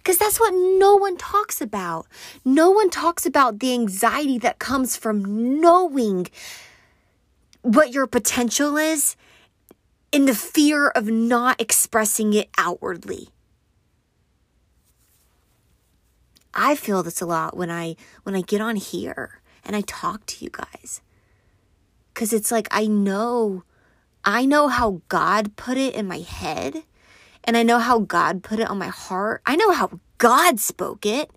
Because 0.00 0.16
that's 0.16 0.40
what 0.40 0.54
no 0.54 0.96
one 0.96 1.18
talks 1.18 1.60
about. 1.60 2.06
No 2.42 2.70
one 2.70 2.88
talks 2.88 3.26
about 3.26 3.58
the 3.58 3.74
anxiety 3.74 4.38
that 4.38 4.58
comes 4.58 4.96
from 4.96 5.60
knowing 5.60 6.26
what 7.60 7.92
your 7.92 8.06
potential 8.06 8.78
is 8.78 9.14
in 10.10 10.24
the 10.24 10.34
fear 10.34 10.88
of 10.88 11.06
not 11.06 11.60
expressing 11.60 12.32
it 12.32 12.48
outwardly. 12.56 13.28
I 16.54 16.74
feel 16.74 17.02
this 17.02 17.20
a 17.20 17.26
lot 17.26 17.56
when 17.56 17.70
I 17.70 17.96
when 18.22 18.34
I 18.34 18.40
get 18.40 18.60
on 18.60 18.76
here 18.76 19.40
and 19.64 19.76
I 19.76 19.82
talk 19.82 20.24
to 20.26 20.44
you 20.44 20.50
guys. 20.50 21.02
Cuz 22.14 22.32
it's 22.32 22.50
like 22.50 22.68
I 22.70 22.86
know 22.86 23.64
I 24.24 24.46
know 24.46 24.68
how 24.68 25.02
God 25.08 25.56
put 25.56 25.76
it 25.76 25.94
in 25.94 26.08
my 26.08 26.18
head 26.18 26.84
and 27.44 27.56
I 27.56 27.62
know 27.62 27.78
how 27.78 28.00
God 28.00 28.42
put 28.42 28.60
it 28.60 28.68
on 28.68 28.78
my 28.78 28.88
heart. 28.88 29.42
I 29.46 29.56
know 29.56 29.72
how 29.72 29.98
God 30.18 30.60
spoke 30.60 31.06
it. 31.06 31.30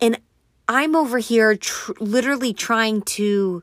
And 0.00 0.20
I'm 0.68 0.96
over 0.96 1.18
here 1.18 1.56
tr- 1.56 1.92
literally 2.00 2.52
trying 2.52 3.02
to 3.02 3.62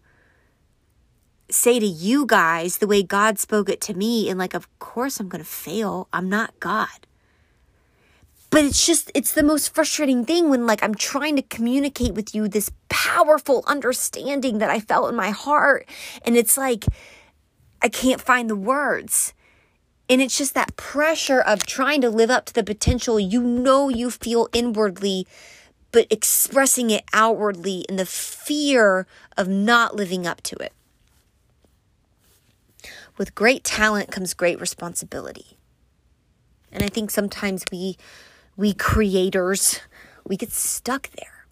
say 1.50 1.80
to 1.80 1.86
you 1.86 2.26
guys 2.26 2.78
the 2.78 2.88
way 2.88 3.04
God 3.04 3.40
spoke 3.40 3.70
it 3.70 3.82
to 3.82 3.94
me. 3.94 4.30
And 4.30 4.38
like, 4.38 4.54
of 4.54 4.68
course, 4.80 5.20
I'm 5.20 5.30
going 5.30 5.44
to 5.44 5.50
fail. 5.50 6.08
I'm 6.12 6.30
not 6.30 6.60
God. 6.60 7.08
But 8.50 8.64
it's 8.64 8.86
just, 8.86 9.12
it's 9.14 9.34
the 9.34 9.44
most 9.44 9.76
frustrating 9.76 10.26
thing 10.26 10.50
when 10.50 10.66
like 10.66 10.82
I'm 10.82 10.96
trying 10.96 11.36
to 11.36 11.42
communicate 11.42 12.14
with 12.14 12.34
you 12.34 12.48
this 12.48 12.72
powerful 12.90 13.64
understanding 13.68 14.60
that 14.60 14.70
I 14.70 14.80
felt 14.80 15.10
in 15.10 15.16
my 15.16 15.32
heart. 15.32 15.88
And 16.24 16.38
it's 16.38 16.58
like, 16.58 16.86
I 17.82 17.90
can't 17.90 18.22
find 18.22 18.50
the 18.50 18.56
words. 18.56 19.34
And 20.10 20.22
it's 20.22 20.38
just 20.38 20.54
that 20.54 20.76
pressure 20.78 21.42
of 21.42 21.66
trying 21.66 22.02
to 22.02 22.10
live 22.10 22.30
up 22.30 22.46
to 22.46 22.54
the 22.54 22.64
potential 22.64 23.20
you 23.20 23.42
know 23.42 23.90
you 23.90 24.10
feel 24.10 24.48
inwardly, 24.54 25.28
but 25.92 26.08
expressing 26.10 26.90
it 26.90 27.04
outwardly 27.14 27.86
in 27.90 27.98
the 27.98 28.06
fear 28.06 29.06
of 29.36 29.48
not 29.48 29.96
living 29.96 30.26
up 30.26 30.42
to 30.44 30.56
it. 30.58 30.74
With 33.18 33.36
great 33.36 33.64
talent 33.64 34.12
comes 34.12 34.34
great 34.34 34.62
responsibility. 34.62 35.58
And 36.72 36.84
I 36.84 36.88
think 36.88 37.12
sometimes 37.12 37.64
we 37.72 37.98
we 38.56 38.74
creators 38.74 39.80
we 40.26 40.38
get 40.38 40.52
stuck 40.52 41.10
there. 41.12 41.48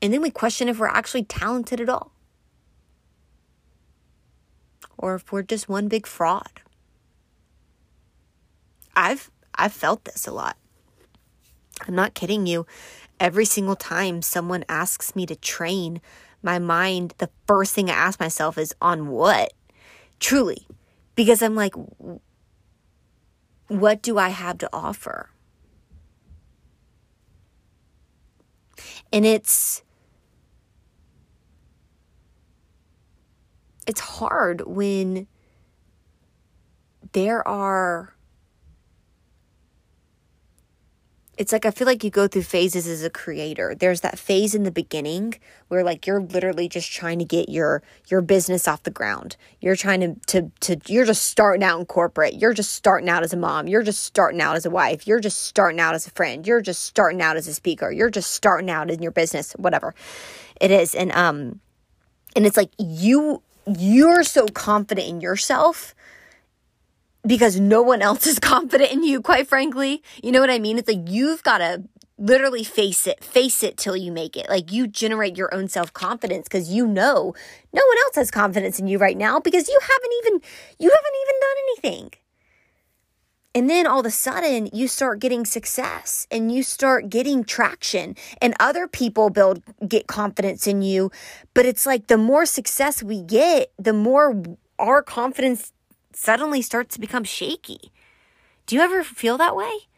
And 0.00 0.12
then 0.12 0.22
we 0.22 0.30
question 0.30 0.68
if 0.68 0.78
we're 0.78 0.86
actually 0.86 1.24
talented 1.24 1.80
at 1.80 1.88
all 1.88 2.12
or 4.98 5.14
if 5.14 5.32
we're 5.32 5.42
just 5.42 5.68
one 5.68 5.88
big 5.88 6.06
fraud. 6.06 6.62
I've 8.94 9.30
I've 9.54 9.72
felt 9.72 10.04
this 10.04 10.26
a 10.26 10.32
lot. 10.32 10.56
I'm 11.86 11.94
not 11.94 12.14
kidding 12.14 12.46
you. 12.46 12.66
Every 13.18 13.44
single 13.44 13.76
time 13.76 14.22
someone 14.22 14.64
asks 14.68 15.16
me 15.16 15.26
to 15.26 15.36
train, 15.36 16.00
my 16.42 16.58
mind, 16.58 17.14
the 17.18 17.30
first 17.46 17.74
thing 17.74 17.90
I 17.90 17.94
ask 17.94 18.20
myself 18.20 18.58
is 18.58 18.74
on 18.80 19.08
what? 19.08 19.52
Truly. 20.20 20.66
Because 21.14 21.42
I'm 21.42 21.54
like, 21.54 21.74
what 23.68 24.02
do 24.02 24.18
I 24.18 24.28
have 24.28 24.58
to 24.58 24.68
offer? 24.72 25.30
And 29.12 29.24
it's 29.24 29.82
it's 33.86 34.00
hard 34.00 34.62
when 34.66 35.26
there 37.12 37.46
are 37.46 38.16
it's 41.36 41.52
like 41.52 41.66
I 41.66 41.70
feel 41.70 41.86
like 41.86 42.02
you 42.02 42.10
go 42.10 42.26
through 42.26 42.44
phases 42.44 42.86
as 42.86 43.02
a 43.02 43.10
creator. 43.10 43.74
There's 43.74 44.00
that 44.00 44.18
phase 44.18 44.54
in 44.54 44.62
the 44.62 44.70
beginning 44.70 45.34
where 45.68 45.84
like 45.84 46.06
you're 46.06 46.22
literally 46.22 46.68
just 46.68 46.90
trying 46.90 47.18
to 47.18 47.24
get 47.24 47.48
your 47.48 47.82
your 48.08 48.22
business 48.22 48.66
off 48.66 48.84
the 48.84 48.90
ground. 48.90 49.36
You're 49.60 49.76
trying 49.76 50.00
to 50.00 50.14
to 50.28 50.50
to 50.60 50.80
you're 50.90 51.04
just 51.04 51.24
starting 51.24 51.62
out 51.62 51.78
in 51.78 51.86
corporate. 51.86 52.34
You're 52.34 52.54
just 52.54 52.72
starting 52.72 53.10
out 53.10 53.22
as 53.22 53.34
a 53.34 53.36
mom. 53.36 53.68
You're 53.68 53.82
just 53.82 54.04
starting 54.04 54.40
out 54.40 54.56
as 54.56 54.64
a 54.64 54.70
wife. 54.70 55.06
You're 55.06 55.20
just 55.20 55.42
starting 55.42 55.78
out 55.78 55.94
as 55.94 56.06
a 56.06 56.10
friend. 56.10 56.46
You're 56.46 56.62
just 56.62 56.84
starting 56.84 57.20
out 57.20 57.36
as 57.36 57.46
a 57.46 57.54
speaker. 57.54 57.90
You're 57.90 58.10
just 58.10 58.30
starting 58.30 58.70
out 58.70 58.90
in 58.90 59.02
your 59.02 59.12
business, 59.12 59.52
whatever 59.52 59.94
it 60.58 60.70
is. 60.70 60.94
And 60.94 61.12
um 61.12 61.60
and 62.34 62.46
it's 62.46 62.56
like 62.56 62.70
you 62.78 63.42
you're 63.66 64.22
so 64.22 64.46
confident 64.46 65.08
in 65.08 65.20
yourself 65.20 65.94
because 67.26 67.58
no 67.58 67.82
one 67.82 68.02
else 68.02 68.26
is 68.26 68.38
confident 68.40 68.92
in 68.92 69.02
you, 69.02 69.20
quite 69.20 69.48
frankly. 69.48 70.02
You 70.22 70.32
know 70.32 70.40
what 70.40 70.50
I 70.50 70.58
mean? 70.58 70.78
It's 70.78 70.88
like 70.88 71.08
you've 71.08 71.42
got 71.42 71.58
to 71.58 71.84
literally 72.18 72.64
face 72.64 73.06
it, 73.06 73.22
face 73.22 73.62
it 73.62 73.76
till 73.76 73.96
you 73.96 74.10
make 74.10 74.36
it. 74.36 74.48
Like 74.48 74.72
you 74.72 74.86
generate 74.86 75.36
your 75.36 75.52
own 75.54 75.68
self 75.68 75.92
confidence 75.92 76.44
because 76.44 76.70
you 76.70 76.86
know 76.86 77.34
no 77.72 77.82
one 77.86 77.98
else 78.04 78.16
has 78.16 78.30
confidence 78.30 78.78
in 78.78 78.86
you 78.86 78.98
right 78.98 79.16
now 79.16 79.40
because 79.40 79.68
you 79.68 79.78
haven't 79.80 80.12
even, 80.20 80.40
you 80.78 80.90
haven't 80.90 81.14
even 81.22 81.40
done 81.40 81.56
anything. 81.68 82.10
And 83.56 83.70
then 83.70 83.86
all 83.86 84.00
of 84.00 84.06
a 84.06 84.10
sudden, 84.10 84.68
you 84.74 84.86
start 84.86 85.18
getting 85.18 85.46
success 85.46 86.26
and 86.30 86.52
you 86.52 86.62
start 86.62 87.08
getting 87.08 87.42
traction, 87.42 88.14
and 88.42 88.52
other 88.60 88.86
people 88.86 89.30
build, 89.30 89.62
get 89.88 90.06
confidence 90.06 90.66
in 90.66 90.82
you. 90.82 91.10
But 91.54 91.64
it's 91.64 91.86
like 91.86 92.08
the 92.08 92.18
more 92.18 92.44
success 92.44 93.02
we 93.02 93.22
get, 93.22 93.72
the 93.78 93.94
more 93.94 94.42
our 94.78 95.02
confidence 95.02 95.72
suddenly 96.12 96.60
starts 96.60 96.96
to 96.96 97.00
become 97.00 97.24
shaky. 97.24 97.92
Do 98.66 98.76
you 98.76 98.82
ever 98.82 99.02
feel 99.02 99.38
that 99.38 99.56
way? 99.56 99.88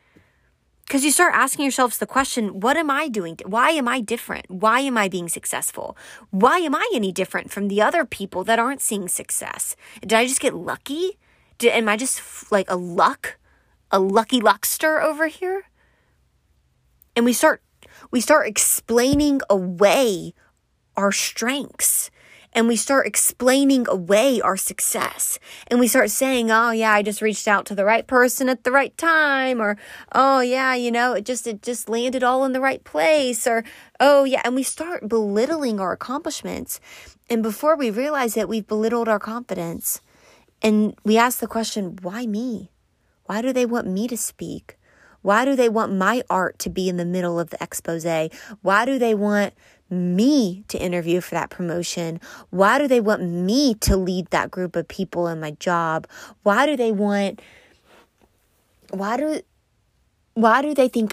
Because 0.86 1.04
you 1.04 1.10
start 1.10 1.34
asking 1.34 1.64
yourselves 1.64 1.98
the 1.98 2.06
question, 2.06 2.60
what 2.60 2.76
am 2.76 2.92
I 2.92 3.08
doing? 3.08 3.38
Why 3.44 3.70
am 3.70 3.88
I 3.88 4.00
different? 4.00 4.48
Why 4.48 4.80
am 4.82 4.96
I 4.96 5.08
being 5.08 5.28
successful? 5.28 5.96
Why 6.30 6.58
am 6.58 6.76
I 6.76 6.88
any 6.94 7.10
different 7.10 7.50
from 7.50 7.66
the 7.66 7.82
other 7.82 8.04
people 8.04 8.44
that 8.44 8.60
aren't 8.60 8.82
seeing 8.82 9.08
success? 9.08 9.74
Did 10.00 10.12
I 10.12 10.28
just 10.28 10.40
get 10.40 10.54
lucky? 10.54 11.18
Did, 11.58 11.72
am 11.72 11.88
I 11.88 11.96
just 11.96 12.52
like 12.52 12.70
a 12.70 12.76
luck? 12.76 13.37
A 13.90 13.98
lucky 13.98 14.40
luckster 14.40 15.00
over 15.00 15.26
here? 15.26 15.64
And 17.16 17.24
we 17.24 17.32
start 17.32 17.62
we 18.10 18.20
start 18.20 18.46
explaining 18.46 19.40
away 19.50 20.34
our 20.96 21.12
strengths. 21.12 22.10
And 22.54 22.66
we 22.66 22.76
start 22.76 23.06
explaining 23.06 23.86
away 23.88 24.40
our 24.40 24.56
success. 24.56 25.38
And 25.66 25.78
we 25.78 25.86
start 25.86 26.10
saying 26.10 26.50
oh 26.50 26.70
yeah 26.70 26.92
i 26.92 27.02
just 27.02 27.22
reached 27.22 27.46
out 27.46 27.66
to 27.66 27.74
the 27.74 27.84
right 27.84 28.06
person 28.06 28.48
at 28.48 28.64
the 28.64 28.72
right 28.72 28.96
time 28.96 29.60
or 29.60 29.76
oh 30.12 30.40
yeah 30.40 30.74
you 30.74 30.90
know 30.90 31.12
it 31.12 31.24
just 31.24 31.46
it 31.46 31.62
just 31.62 31.88
landed 31.88 32.22
all 32.22 32.44
in 32.44 32.52
the 32.52 32.60
right 32.60 32.82
place 32.84 33.46
or 33.46 33.64
oh 34.00 34.24
yeah 34.24 34.40
and 34.44 34.54
we 34.54 34.62
start 34.62 35.08
belittling 35.08 35.78
our 35.80 35.92
accomplishments. 35.92 36.80
And 37.30 37.42
before 37.42 37.76
we 37.76 37.90
realize 37.90 38.36
it 38.36 38.48
we've 38.48 38.66
belittled 38.66 39.08
our 39.08 39.20
confidence. 39.20 40.00
And 40.62 40.94
we 41.04 41.16
ask 41.18 41.38
the 41.38 41.46
question 41.46 41.98
why 42.02 42.26
me 42.26 42.70
why 43.28 43.42
do 43.42 43.52
they 43.52 43.66
want 43.66 43.86
me 43.86 44.08
to 44.08 44.16
speak? 44.16 44.78
Why 45.20 45.44
do 45.44 45.54
they 45.54 45.68
want 45.68 45.92
my 45.92 46.22
art 46.30 46.58
to 46.60 46.70
be 46.70 46.88
in 46.88 46.96
the 46.96 47.04
middle 47.04 47.38
of 47.38 47.50
the 47.50 47.62
expose? 47.62 48.06
Why 48.62 48.86
do 48.86 48.98
they 48.98 49.14
want 49.14 49.52
me 49.90 50.64
to 50.68 50.82
interview 50.82 51.20
for 51.20 51.34
that 51.34 51.50
promotion? 51.50 52.22
Why 52.48 52.78
do 52.78 52.88
they 52.88 53.02
want 53.02 53.22
me 53.22 53.74
to 53.74 53.98
lead 53.98 54.28
that 54.30 54.50
group 54.50 54.76
of 54.76 54.88
people 54.88 55.28
in 55.28 55.40
my 55.40 55.50
job? 55.50 56.06
Why 56.42 56.64
do 56.64 56.74
they 56.74 56.90
want 56.90 57.42
why 58.90 59.18
do 59.18 59.42
why 60.32 60.62
do 60.62 60.72
they 60.72 60.88
think 60.88 61.12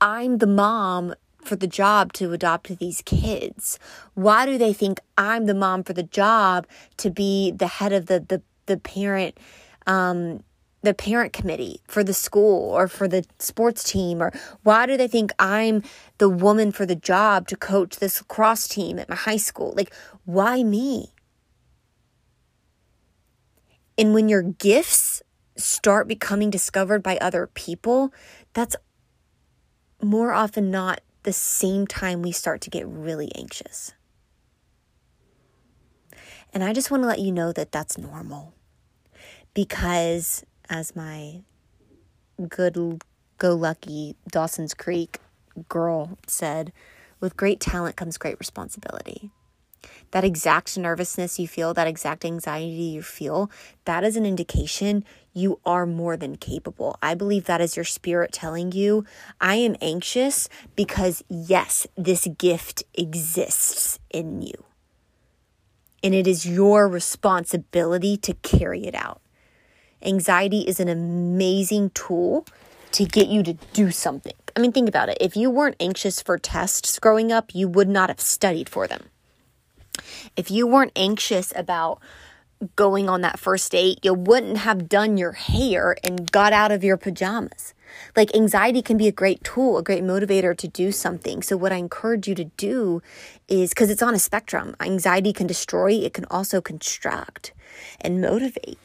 I'm 0.00 0.38
the 0.38 0.46
mom 0.46 1.14
for 1.42 1.56
the 1.56 1.66
job 1.66 2.14
to 2.14 2.32
adopt 2.32 2.78
these 2.78 3.02
kids? 3.02 3.78
Why 4.14 4.46
do 4.46 4.56
they 4.56 4.72
think 4.72 4.98
I'm 5.18 5.44
the 5.44 5.54
mom 5.54 5.84
for 5.84 5.92
the 5.92 6.04
job 6.04 6.66
to 6.96 7.10
be 7.10 7.50
the 7.50 7.66
head 7.66 7.92
of 7.92 8.06
the 8.06 8.20
the, 8.20 8.40
the 8.64 8.78
parent 8.78 9.36
um, 9.86 10.42
the 10.84 10.94
parent 10.94 11.32
committee 11.32 11.80
for 11.88 12.04
the 12.04 12.14
school 12.14 12.70
or 12.70 12.86
for 12.88 13.08
the 13.08 13.24
sports 13.38 13.82
team? 13.84 14.22
Or 14.22 14.32
why 14.62 14.86
do 14.86 14.96
they 14.96 15.08
think 15.08 15.32
I'm 15.38 15.82
the 16.18 16.28
woman 16.28 16.72
for 16.72 16.86
the 16.86 16.94
job 16.94 17.48
to 17.48 17.56
coach 17.56 17.96
this 17.96 18.20
lacrosse 18.20 18.68
team 18.68 18.98
at 18.98 19.08
my 19.08 19.16
high 19.16 19.38
school? 19.38 19.74
Like, 19.76 19.92
why 20.24 20.62
me? 20.62 21.14
And 23.96 24.14
when 24.14 24.28
your 24.28 24.42
gifts 24.42 25.22
start 25.56 26.08
becoming 26.08 26.50
discovered 26.50 27.02
by 27.02 27.16
other 27.18 27.46
people, 27.46 28.12
that's 28.52 28.76
more 30.02 30.32
often 30.32 30.70
not 30.70 31.00
the 31.22 31.32
same 31.32 31.86
time 31.86 32.22
we 32.22 32.32
start 32.32 32.60
to 32.62 32.70
get 32.70 32.86
really 32.86 33.32
anxious. 33.34 33.92
And 36.52 36.62
I 36.62 36.72
just 36.72 36.90
want 36.90 37.02
to 37.02 37.06
let 37.06 37.20
you 37.20 37.32
know 37.32 37.52
that 37.52 37.72
that's 37.72 37.98
normal 37.98 38.54
because 39.54 40.44
as 40.68 40.94
my 40.96 41.42
good 42.48 43.02
go 43.38 43.54
lucky 43.54 44.16
Dawson's 44.30 44.74
Creek 44.74 45.20
girl 45.68 46.18
said, 46.26 46.72
with 47.20 47.36
great 47.36 47.60
talent 47.60 47.96
comes 47.96 48.18
great 48.18 48.38
responsibility. 48.38 49.30
That 50.12 50.24
exact 50.24 50.78
nervousness 50.78 51.38
you 51.38 51.48
feel, 51.48 51.74
that 51.74 51.86
exact 51.86 52.24
anxiety 52.24 52.84
you 52.84 53.02
feel, 53.02 53.50
that 53.84 54.04
is 54.04 54.16
an 54.16 54.24
indication 54.24 55.04
you 55.32 55.60
are 55.66 55.84
more 55.86 56.16
than 56.16 56.36
capable. 56.36 56.96
I 57.02 57.14
believe 57.14 57.44
that 57.44 57.60
is 57.60 57.76
your 57.76 57.84
spirit 57.84 58.32
telling 58.32 58.72
you, 58.72 59.04
I 59.40 59.56
am 59.56 59.76
anxious 59.80 60.48
because, 60.76 61.22
yes, 61.28 61.86
this 61.96 62.26
gift 62.38 62.84
exists 62.94 63.98
in 64.10 64.42
you. 64.42 64.64
And 66.02 66.14
it 66.14 66.26
is 66.26 66.46
your 66.46 66.88
responsibility 66.88 68.16
to 68.18 68.34
carry 68.34 68.86
it 68.86 68.94
out. 68.94 69.20
Anxiety 70.04 70.60
is 70.60 70.80
an 70.80 70.88
amazing 70.88 71.90
tool 71.90 72.46
to 72.92 73.04
get 73.04 73.28
you 73.28 73.42
to 73.42 73.54
do 73.72 73.90
something. 73.90 74.34
I 74.56 74.60
mean, 74.60 74.70
think 74.70 74.88
about 74.88 75.08
it. 75.08 75.18
If 75.20 75.36
you 75.36 75.50
weren't 75.50 75.76
anxious 75.80 76.22
for 76.22 76.38
tests 76.38 76.98
growing 76.98 77.32
up, 77.32 77.54
you 77.54 77.68
would 77.68 77.88
not 77.88 78.08
have 78.10 78.20
studied 78.20 78.68
for 78.68 78.86
them. 78.86 79.04
If 80.36 80.50
you 80.50 80.66
weren't 80.66 80.92
anxious 80.94 81.52
about 81.56 82.00
going 82.76 83.08
on 83.08 83.20
that 83.22 83.38
first 83.38 83.72
date, 83.72 83.98
you 84.02 84.14
wouldn't 84.14 84.58
have 84.58 84.88
done 84.88 85.16
your 85.16 85.32
hair 85.32 85.96
and 86.04 86.30
got 86.30 86.52
out 86.52 86.70
of 86.70 86.84
your 86.84 86.96
pajamas. 86.96 87.74
Like 88.16 88.34
anxiety 88.34 88.82
can 88.82 88.96
be 88.96 89.08
a 89.08 89.12
great 89.12 89.42
tool, 89.44 89.78
a 89.78 89.82
great 89.82 90.02
motivator 90.02 90.56
to 90.56 90.68
do 90.68 90.92
something. 90.92 91.42
So, 91.42 91.56
what 91.56 91.72
I 91.72 91.76
encourage 91.76 92.26
you 92.26 92.34
to 92.34 92.44
do 92.44 93.02
is 93.48 93.70
because 93.70 93.90
it's 93.90 94.02
on 94.02 94.14
a 94.14 94.18
spectrum, 94.18 94.74
anxiety 94.80 95.32
can 95.32 95.46
destroy, 95.46 95.92
it 95.92 96.14
can 96.14 96.24
also 96.30 96.60
construct 96.60 97.52
and 98.00 98.20
motivate. 98.20 98.78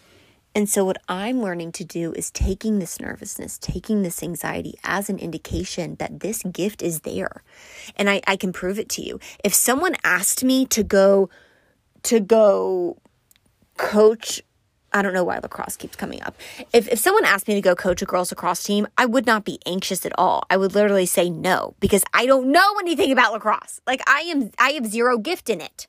And 0.55 0.67
so, 0.67 0.83
what 0.83 0.97
I'm 1.07 1.41
learning 1.41 1.73
to 1.73 1.85
do 1.85 2.11
is 2.13 2.31
taking 2.31 2.79
this 2.79 2.99
nervousness, 2.99 3.57
taking 3.59 4.01
this 4.01 4.23
anxiety 4.23 4.75
as 4.83 5.09
an 5.09 5.19
indication 5.19 5.95
that 5.99 6.21
this 6.21 6.41
gift 6.43 6.81
is 6.81 7.01
there. 7.01 7.43
And 7.95 8.09
I, 8.09 8.21
I 8.25 8.35
can 8.35 8.51
prove 8.51 8.79
it 8.79 8.89
to 8.89 9.01
you. 9.01 9.19
If 9.43 9.53
someone 9.53 9.95
asked 10.03 10.43
me 10.43 10.65
to 10.67 10.83
go, 10.83 11.29
to 12.03 12.19
go 12.19 12.97
coach, 13.77 14.41
I 14.91 15.03
don't 15.03 15.13
know 15.13 15.23
why 15.23 15.37
lacrosse 15.37 15.75
keeps 15.75 15.95
coming 15.95 16.21
up. 16.23 16.35
If, 16.73 16.87
if 16.87 16.97
someone 16.97 17.25
asked 17.25 17.47
me 17.47 17.53
to 17.53 17.61
go 17.61 17.75
coach 17.75 18.01
a 18.01 18.05
girls 18.05 18.31
lacrosse 18.31 18.63
team, 18.63 18.87
I 18.97 19.05
would 19.05 19.27
not 19.27 19.45
be 19.45 19.59
anxious 19.67 20.03
at 20.05 20.13
all. 20.17 20.43
I 20.49 20.57
would 20.57 20.73
literally 20.73 21.05
say 21.05 21.29
no 21.29 21.75
because 21.79 22.03
I 22.13 22.25
don't 22.25 22.51
know 22.51 22.75
anything 22.79 23.11
about 23.11 23.33
lacrosse. 23.33 23.81
Like 23.85 24.01
I 24.07 24.21
am, 24.21 24.49
I 24.57 24.71
have 24.71 24.87
zero 24.87 25.19
gift 25.19 25.49
in 25.49 25.61
it. 25.61 25.87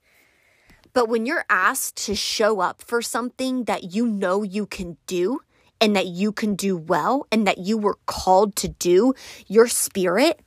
But 0.93 1.09
when 1.09 1.27
you're 1.27 1.45
asked 1.49 1.97
to 2.07 2.15
show 2.15 2.61
up 2.61 2.83
for 2.83 3.01
something 3.01 3.65
that 3.65 3.95
you 3.95 4.07
know 4.07 4.43
you 4.43 4.67
can 4.67 4.97
do 5.07 5.41
and 5.81 5.95
that 5.97 6.07
you 6.07 6.33
can 6.33 6.55
do 6.55 6.77
well 6.77 7.27
and 7.31 7.47
that 7.47 7.59
you 7.59 7.79
were 7.79 7.99
called 8.07 8.57
to 8.57 8.69
do, 8.69 9.15
your 9.47 9.69
spirit, 9.69 10.41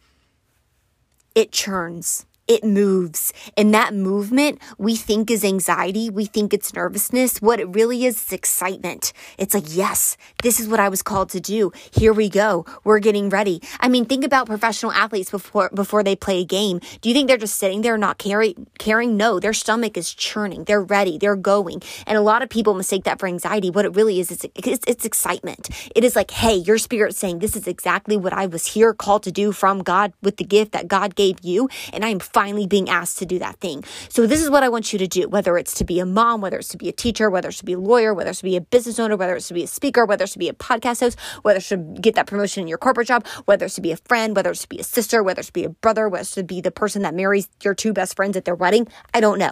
it 1.33 1.51
churns 1.51 2.25
it 2.47 2.63
moves. 2.63 3.33
And 3.57 3.73
that 3.73 3.93
movement 3.93 4.59
we 4.77 4.95
think 4.95 5.31
is 5.31 5.43
anxiety, 5.43 6.09
we 6.09 6.25
think 6.25 6.53
it's 6.53 6.73
nervousness. 6.73 7.41
What 7.41 7.59
it 7.59 7.67
really 7.69 8.05
is, 8.05 8.17
is 8.17 8.33
excitement. 8.33 9.13
It's 9.37 9.53
like, 9.53 9.65
yes, 9.67 10.17
this 10.41 10.59
is 10.59 10.67
what 10.67 10.79
I 10.79 10.89
was 10.89 11.01
called 11.01 11.29
to 11.29 11.39
do. 11.39 11.71
Here 11.91 12.13
we 12.13 12.29
go. 12.29 12.65
We're 12.83 12.99
getting 12.99 13.29
ready. 13.29 13.61
I 13.79 13.87
mean, 13.87 14.05
think 14.05 14.23
about 14.23 14.47
professional 14.47 14.91
athletes 14.91 15.31
before 15.31 15.69
before 15.73 16.03
they 16.03 16.15
play 16.15 16.41
a 16.41 16.45
game. 16.45 16.79
Do 17.01 17.09
you 17.09 17.15
think 17.15 17.27
they're 17.27 17.37
just 17.37 17.55
sitting 17.55 17.81
there 17.81 17.97
not 17.97 18.17
carry, 18.17 18.55
caring? 18.77 19.17
No, 19.17 19.39
their 19.39 19.53
stomach 19.53 19.97
is 19.97 20.13
churning. 20.13 20.65
They're 20.65 20.83
ready. 20.83 21.17
They're 21.17 21.35
going. 21.35 21.81
And 22.05 22.17
a 22.17 22.21
lot 22.21 22.41
of 22.41 22.49
people 22.49 22.73
mistake 22.73 23.03
that 23.05 23.19
for 23.19 23.27
anxiety. 23.27 23.69
What 23.69 23.85
it 23.85 23.95
really 23.95 24.19
is, 24.19 24.31
is 24.31 24.45
it's, 24.55 24.83
it's 24.87 25.05
excitement. 25.05 25.69
It 25.95 26.03
is 26.03 26.15
like, 26.15 26.31
hey, 26.31 26.55
your 26.55 26.77
spirit 26.77 27.15
saying, 27.15 27.39
this 27.39 27.55
is 27.55 27.67
exactly 27.67 28.17
what 28.17 28.33
I 28.33 28.45
was 28.45 28.65
here 28.67 28.93
called 28.93 29.23
to 29.23 29.31
do 29.31 29.51
from 29.51 29.83
God 29.83 30.13
with 30.21 30.37
the 30.37 30.43
gift 30.43 30.71
that 30.73 30.87
God 30.87 31.15
gave 31.15 31.39
you. 31.41 31.69
And 31.91 32.03
I 32.03 32.09
am 32.09 32.19
finally 32.33 32.67
being 32.67 32.89
asked 32.89 33.19
to 33.19 33.25
do 33.25 33.39
that 33.39 33.57
thing. 33.59 33.83
So 34.09 34.27
this 34.27 34.41
is 34.41 34.49
what 34.49 34.63
I 34.63 34.69
want 34.69 34.91
you 34.91 34.99
to 34.99 35.07
do, 35.07 35.29
whether 35.29 35.57
it's 35.57 35.73
to 35.75 35.85
be 35.85 35.99
a 35.99 36.05
mom, 36.05 36.41
whether 36.41 36.57
it's 36.57 36.69
to 36.69 36.77
be 36.77 36.89
a 36.89 36.91
teacher, 36.91 37.29
whether 37.29 37.49
it's 37.49 37.59
to 37.59 37.65
be 37.65 37.73
a 37.73 37.79
lawyer, 37.79 38.13
whether 38.13 38.31
it's 38.31 38.39
to 38.39 38.45
be 38.45 38.57
a 38.57 38.61
business 38.61 38.99
owner, 38.99 39.15
whether 39.15 39.35
it's 39.35 39.47
to 39.47 39.53
be 39.53 39.63
a 39.63 39.67
speaker, 39.67 40.05
whether 40.05 40.23
it's 40.23 40.33
to 40.33 40.39
be 40.39 40.49
a 40.49 40.53
podcast 40.53 40.99
host, 40.99 41.19
whether 41.43 41.57
it's 41.57 41.69
to 41.69 41.77
get 41.77 42.15
that 42.15 42.27
promotion 42.27 42.61
in 42.61 42.67
your 42.67 42.77
corporate 42.77 43.07
job, 43.07 43.25
whether 43.45 43.65
it's 43.65 43.75
to 43.75 43.81
be 43.81 43.91
a 43.91 43.97
friend, 43.97 44.35
whether 44.35 44.51
it's 44.51 44.61
to 44.61 44.69
be 44.69 44.79
a 44.79 44.83
sister, 44.83 45.21
whether 45.23 45.39
it's 45.39 45.47
to 45.47 45.53
be 45.53 45.63
a 45.63 45.69
brother, 45.69 46.09
whether 46.09 46.21
it's 46.21 46.31
to 46.31 46.43
be 46.43 46.59
the 46.61 46.71
person 46.71 47.03
that 47.03 47.13
marries 47.13 47.47
your 47.63 47.75
two 47.75 47.93
best 47.93 48.15
friends 48.15 48.35
at 48.35 48.45
their 48.45 48.55
wedding. 48.55 48.87
I 49.13 49.19
don't 49.19 49.39
know. 49.39 49.51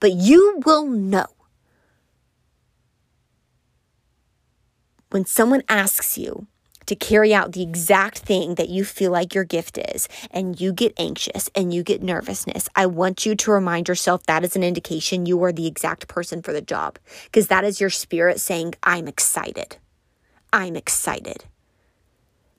But 0.00 0.12
you 0.12 0.60
will 0.64 0.86
know 0.86 1.26
when 5.10 5.24
someone 5.24 5.62
asks 5.68 6.18
you, 6.18 6.46
to 6.88 6.96
carry 6.96 7.34
out 7.34 7.52
the 7.52 7.62
exact 7.62 8.18
thing 8.18 8.56
that 8.56 8.70
you 8.70 8.84
feel 8.84 9.12
like 9.12 9.34
your 9.34 9.44
gift 9.44 9.78
is, 9.78 10.08
and 10.30 10.60
you 10.60 10.72
get 10.72 10.94
anxious 10.98 11.50
and 11.54 11.72
you 11.72 11.82
get 11.82 12.02
nervousness, 12.02 12.68
I 12.74 12.86
want 12.86 13.24
you 13.24 13.34
to 13.36 13.50
remind 13.50 13.88
yourself 13.88 14.24
that 14.24 14.42
is 14.42 14.56
an 14.56 14.64
indication 14.64 15.26
you 15.26 15.42
are 15.44 15.52
the 15.52 15.66
exact 15.66 16.08
person 16.08 16.42
for 16.42 16.52
the 16.52 16.62
job 16.62 16.98
because 17.24 17.48
that 17.48 17.62
is 17.62 17.80
your 17.80 17.90
spirit 17.90 18.40
saying, 18.40 18.74
I'm 18.82 19.06
excited. 19.06 19.76
I'm 20.52 20.76
excited. 20.76 21.44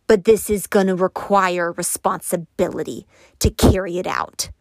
But 0.06 0.26
this 0.26 0.50
is 0.50 0.68
going 0.68 0.88
to 0.88 0.96
require 0.96 1.72
responsibility 1.72 3.08
to 3.39 3.50
carry 3.50 3.98
it 3.98 4.08
out. 4.08 4.52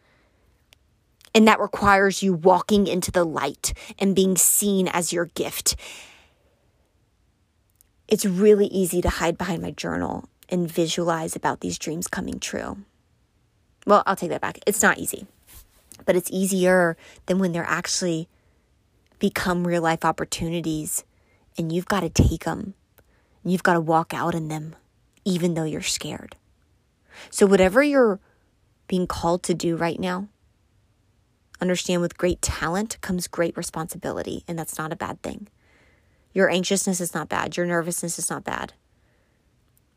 And 1.34 1.46
that 1.46 1.60
requires 1.60 2.22
you 2.22 2.32
walking 2.32 2.86
into 2.86 3.12
the 3.12 3.24
light 3.24 3.74
and 3.98 4.16
being 4.16 4.36
seen 4.36 4.88
as 4.88 5.12
your 5.12 5.26
gift 5.26 5.76
it's 8.08 8.24
really 8.24 8.66
easy 8.66 9.00
to 9.02 9.08
hide 9.08 9.38
behind 9.38 9.62
my 9.62 9.70
journal 9.70 10.28
and 10.48 10.70
visualize 10.70 11.36
about 11.36 11.60
these 11.60 11.78
dreams 11.78 12.08
coming 12.08 12.40
true. 12.40 12.78
Well, 13.86 14.02
I'll 14.06 14.16
take 14.16 14.30
that 14.30 14.40
back. 14.40 14.58
It's 14.66 14.82
not 14.82 14.98
easy, 14.98 15.26
but 16.04 16.16
it's 16.16 16.30
easier 16.32 16.96
than 17.26 17.38
when 17.38 17.52
they're 17.52 17.64
actually 17.64 18.28
become 19.18 19.66
real 19.66 19.82
life 19.82 20.04
opportunities 20.04 21.04
and 21.58 21.72
you've 21.72 21.86
got 21.86 22.00
to 22.00 22.08
take 22.08 22.44
them. 22.44 22.74
And 23.42 23.52
you've 23.52 23.62
got 23.62 23.74
to 23.74 23.80
walk 23.80 24.14
out 24.14 24.34
in 24.34 24.48
them, 24.48 24.74
even 25.24 25.54
though 25.54 25.64
you're 25.64 25.82
scared. 25.82 26.36
So, 27.30 27.46
whatever 27.46 27.82
you're 27.82 28.20
being 28.86 29.06
called 29.06 29.42
to 29.44 29.54
do 29.54 29.76
right 29.76 29.98
now, 29.98 30.28
understand 31.60 32.00
with 32.00 32.16
great 32.16 32.40
talent 32.40 33.00
comes 33.00 33.26
great 33.26 33.56
responsibility, 33.56 34.44
and 34.48 34.58
that's 34.58 34.78
not 34.78 34.92
a 34.92 34.96
bad 34.96 35.22
thing. 35.22 35.48
Your 36.38 36.50
anxiousness 36.50 37.00
is 37.00 37.14
not 37.14 37.28
bad. 37.28 37.56
Your 37.56 37.66
nervousness 37.66 38.16
is 38.16 38.30
not 38.30 38.44
bad. 38.44 38.72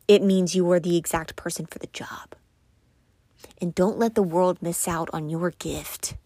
It 0.08 0.24
means 0.24 0.56
you 0.56 0.68
are 0.72 0.80
the 0.80 0.96
exact 0.96 1.36
person 1.36 1.66
for 1.66 1.78
the 1.78 1.86
job. 1.92 2.34
And 3.60 3.72
don't 3.72 3.96
let 3.96 4.16
the 4.16 4.24
world 4.24 4.60
miss 4.60 4.88
out 4.88 5.08
on 5.12 5.28
your 5.28 5.52
gift 5.52 6.16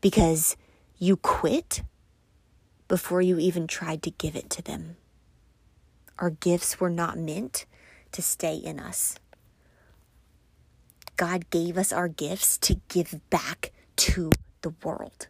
because 0.00 0.56
you 0.98 1.18
quit 1.18 1.82
before 2.88 3.20
you 3.20 3.38
even 3.38 3.66
tried 3.66 4.02
to 4.04 4.10
give 4.12 4.34
it 4.34 4.48
to 4.48 4.62
them. 4.62 4.96
Our 6.18 6.30
gifts 6.30 6.80
were 6.80 6.88
not 6.88 7.18
meant 7.18 7.66
to 8.12 8.22
stay 8.22 8.56
in 8.56 8.80
us. 8.80 9.16
God 11.18 11.50
gave 11.50 11.76
us 11.76 11.92
our 11.92 12.08
gifts 12.08 12.56
to 12.56 12.80
give 12.88 13.20
back 13.28 13.72
to 13.96 14.30
the 14.62 14.72
world. 14.82 15.28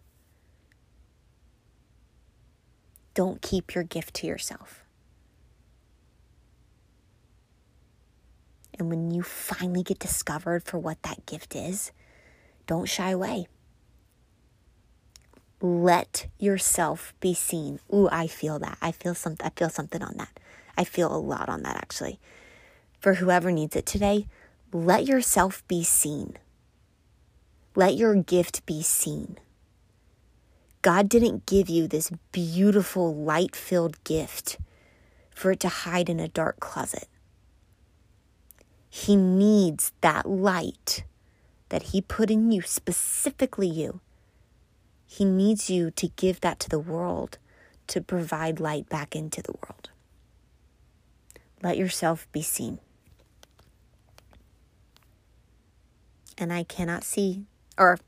Don't 3.20 3.42
keep 3.42 3.74
your 3.74 3.84
gift 3.84 4.14
to 4.14 4.26
yourself. 4.26 4.82
And 8.78 8.88
when 8.88 9.10
you 9.10 9.22
finally 9.22 9.82
get 9.82 9.98
discovered 9.98 10.64
for 10.64 10.78
what 10.78 11.02
that 11.02 11.26
gift 11.26 11.54
is, 11.54 11.92
don't 12.66 12.88
shy 12.88 13.10
away. 13.10 13.46
Let 15.60 16.28
yourself 16.38 17.12
be 17.20 17.34
seen. 17.34 17.78
Ooh, 17.92 18.08
I 18.10 18.26
feel 18.26 18.58
that. 18.60 18.78
I 18.80 18.90
feel 18.90 19.14
something 19.14 19.46
I 19.46 19.50
feel 19.50 19.68
something 19.68 20.02
on 20.02 20.16
that. 20.16 20.40
I 20.78 20.84
feel 20.84 21.14
a 21.14 21.20
lot 21.20 21.50
on 21.50 21.62
that 21.64 21.76
actually. 21.76 22.18
For 23.00 23.12
whoever 23.12 23.52
needs 23.52 23.76
it 23.76 23.84
today, 23.84 24.28
let 24.72 25.04
yourself 25.04 25.62
be 25.68 25.84
seen. 25.84 26.38
Let 27.74 27.96
your 27.96 28.14
gift 28.14 28.64
be 28.64 28.80
seen. 28.80 29.36
God 30.82 31.08
didn't 31.08 31.46
give 31.46 31.68
you 31.68 31.86
this 31.86 32.10
beautiful, 32.32 33.14
light 33.14 33.54
filled 33.54 34.02
gift 34.04 34.58
for 35.34 35.52
it 35.52 35.60
to 35.60 35.68
hide 35.68 36.08
in 36.08 36.18
a 36.18 36.28
dark 36.28 36.58
closet. 36.60 37.06
He 38.88 39.14
needs 39.14 39.92
that 40.00 40.28
light 40.28 41.04
that 41.68 41.84
He 41.84 42.00
put 42.00 42.30
in 42.30 42.50
you, 42.50 42.62
specifically 42.62 43.68
you. 43.68 44.00
He 45.06 45.24
needs 45.24 45.68
you 45.68 45.90
to 45.92 46.08
give 46.08 46.40
that 46.40 46.58
to 46.60 46.68
the 46.68 46.78
world 46.78 47.38
to 47.88 48.00
provide 48.00 48.60
light 48.60 48.88
back 48.88 49.14
into 49.14 49.42
the 49.42 49.52
world. 49.52 49.90
Let 51.62 51.76
yourself 51.76 52.26
be 52.32 52.42
seen. 52.42 52.78
And 56.38 56.52
I 56.52 56.62
cannot 56.62 57.04
see, 57.04 57.44
or 57.76 57.98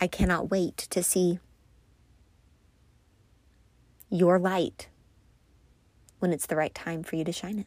I 0.00 0.06
cannot 0.06 0.50
wait 0.50 0.76
to 0.76 1.02
see 1.02 1.38
your 4.10 4.38
light 4.38 4.88
when 6.18 6.32
it's 6.32 6.46
the 6.46 6.56
right 6.56 6.74
time 6.74 7.02
for 7.02 7.16
you 7.16 7.24
to 7.24 7.32
shine 7.32 7.58
it. 7.58 7.66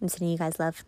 I'm 0.00 0.08
sending 0.08 0.30
you 0.30 0.38
guys 0.38 0.58
love. 0.58 0.84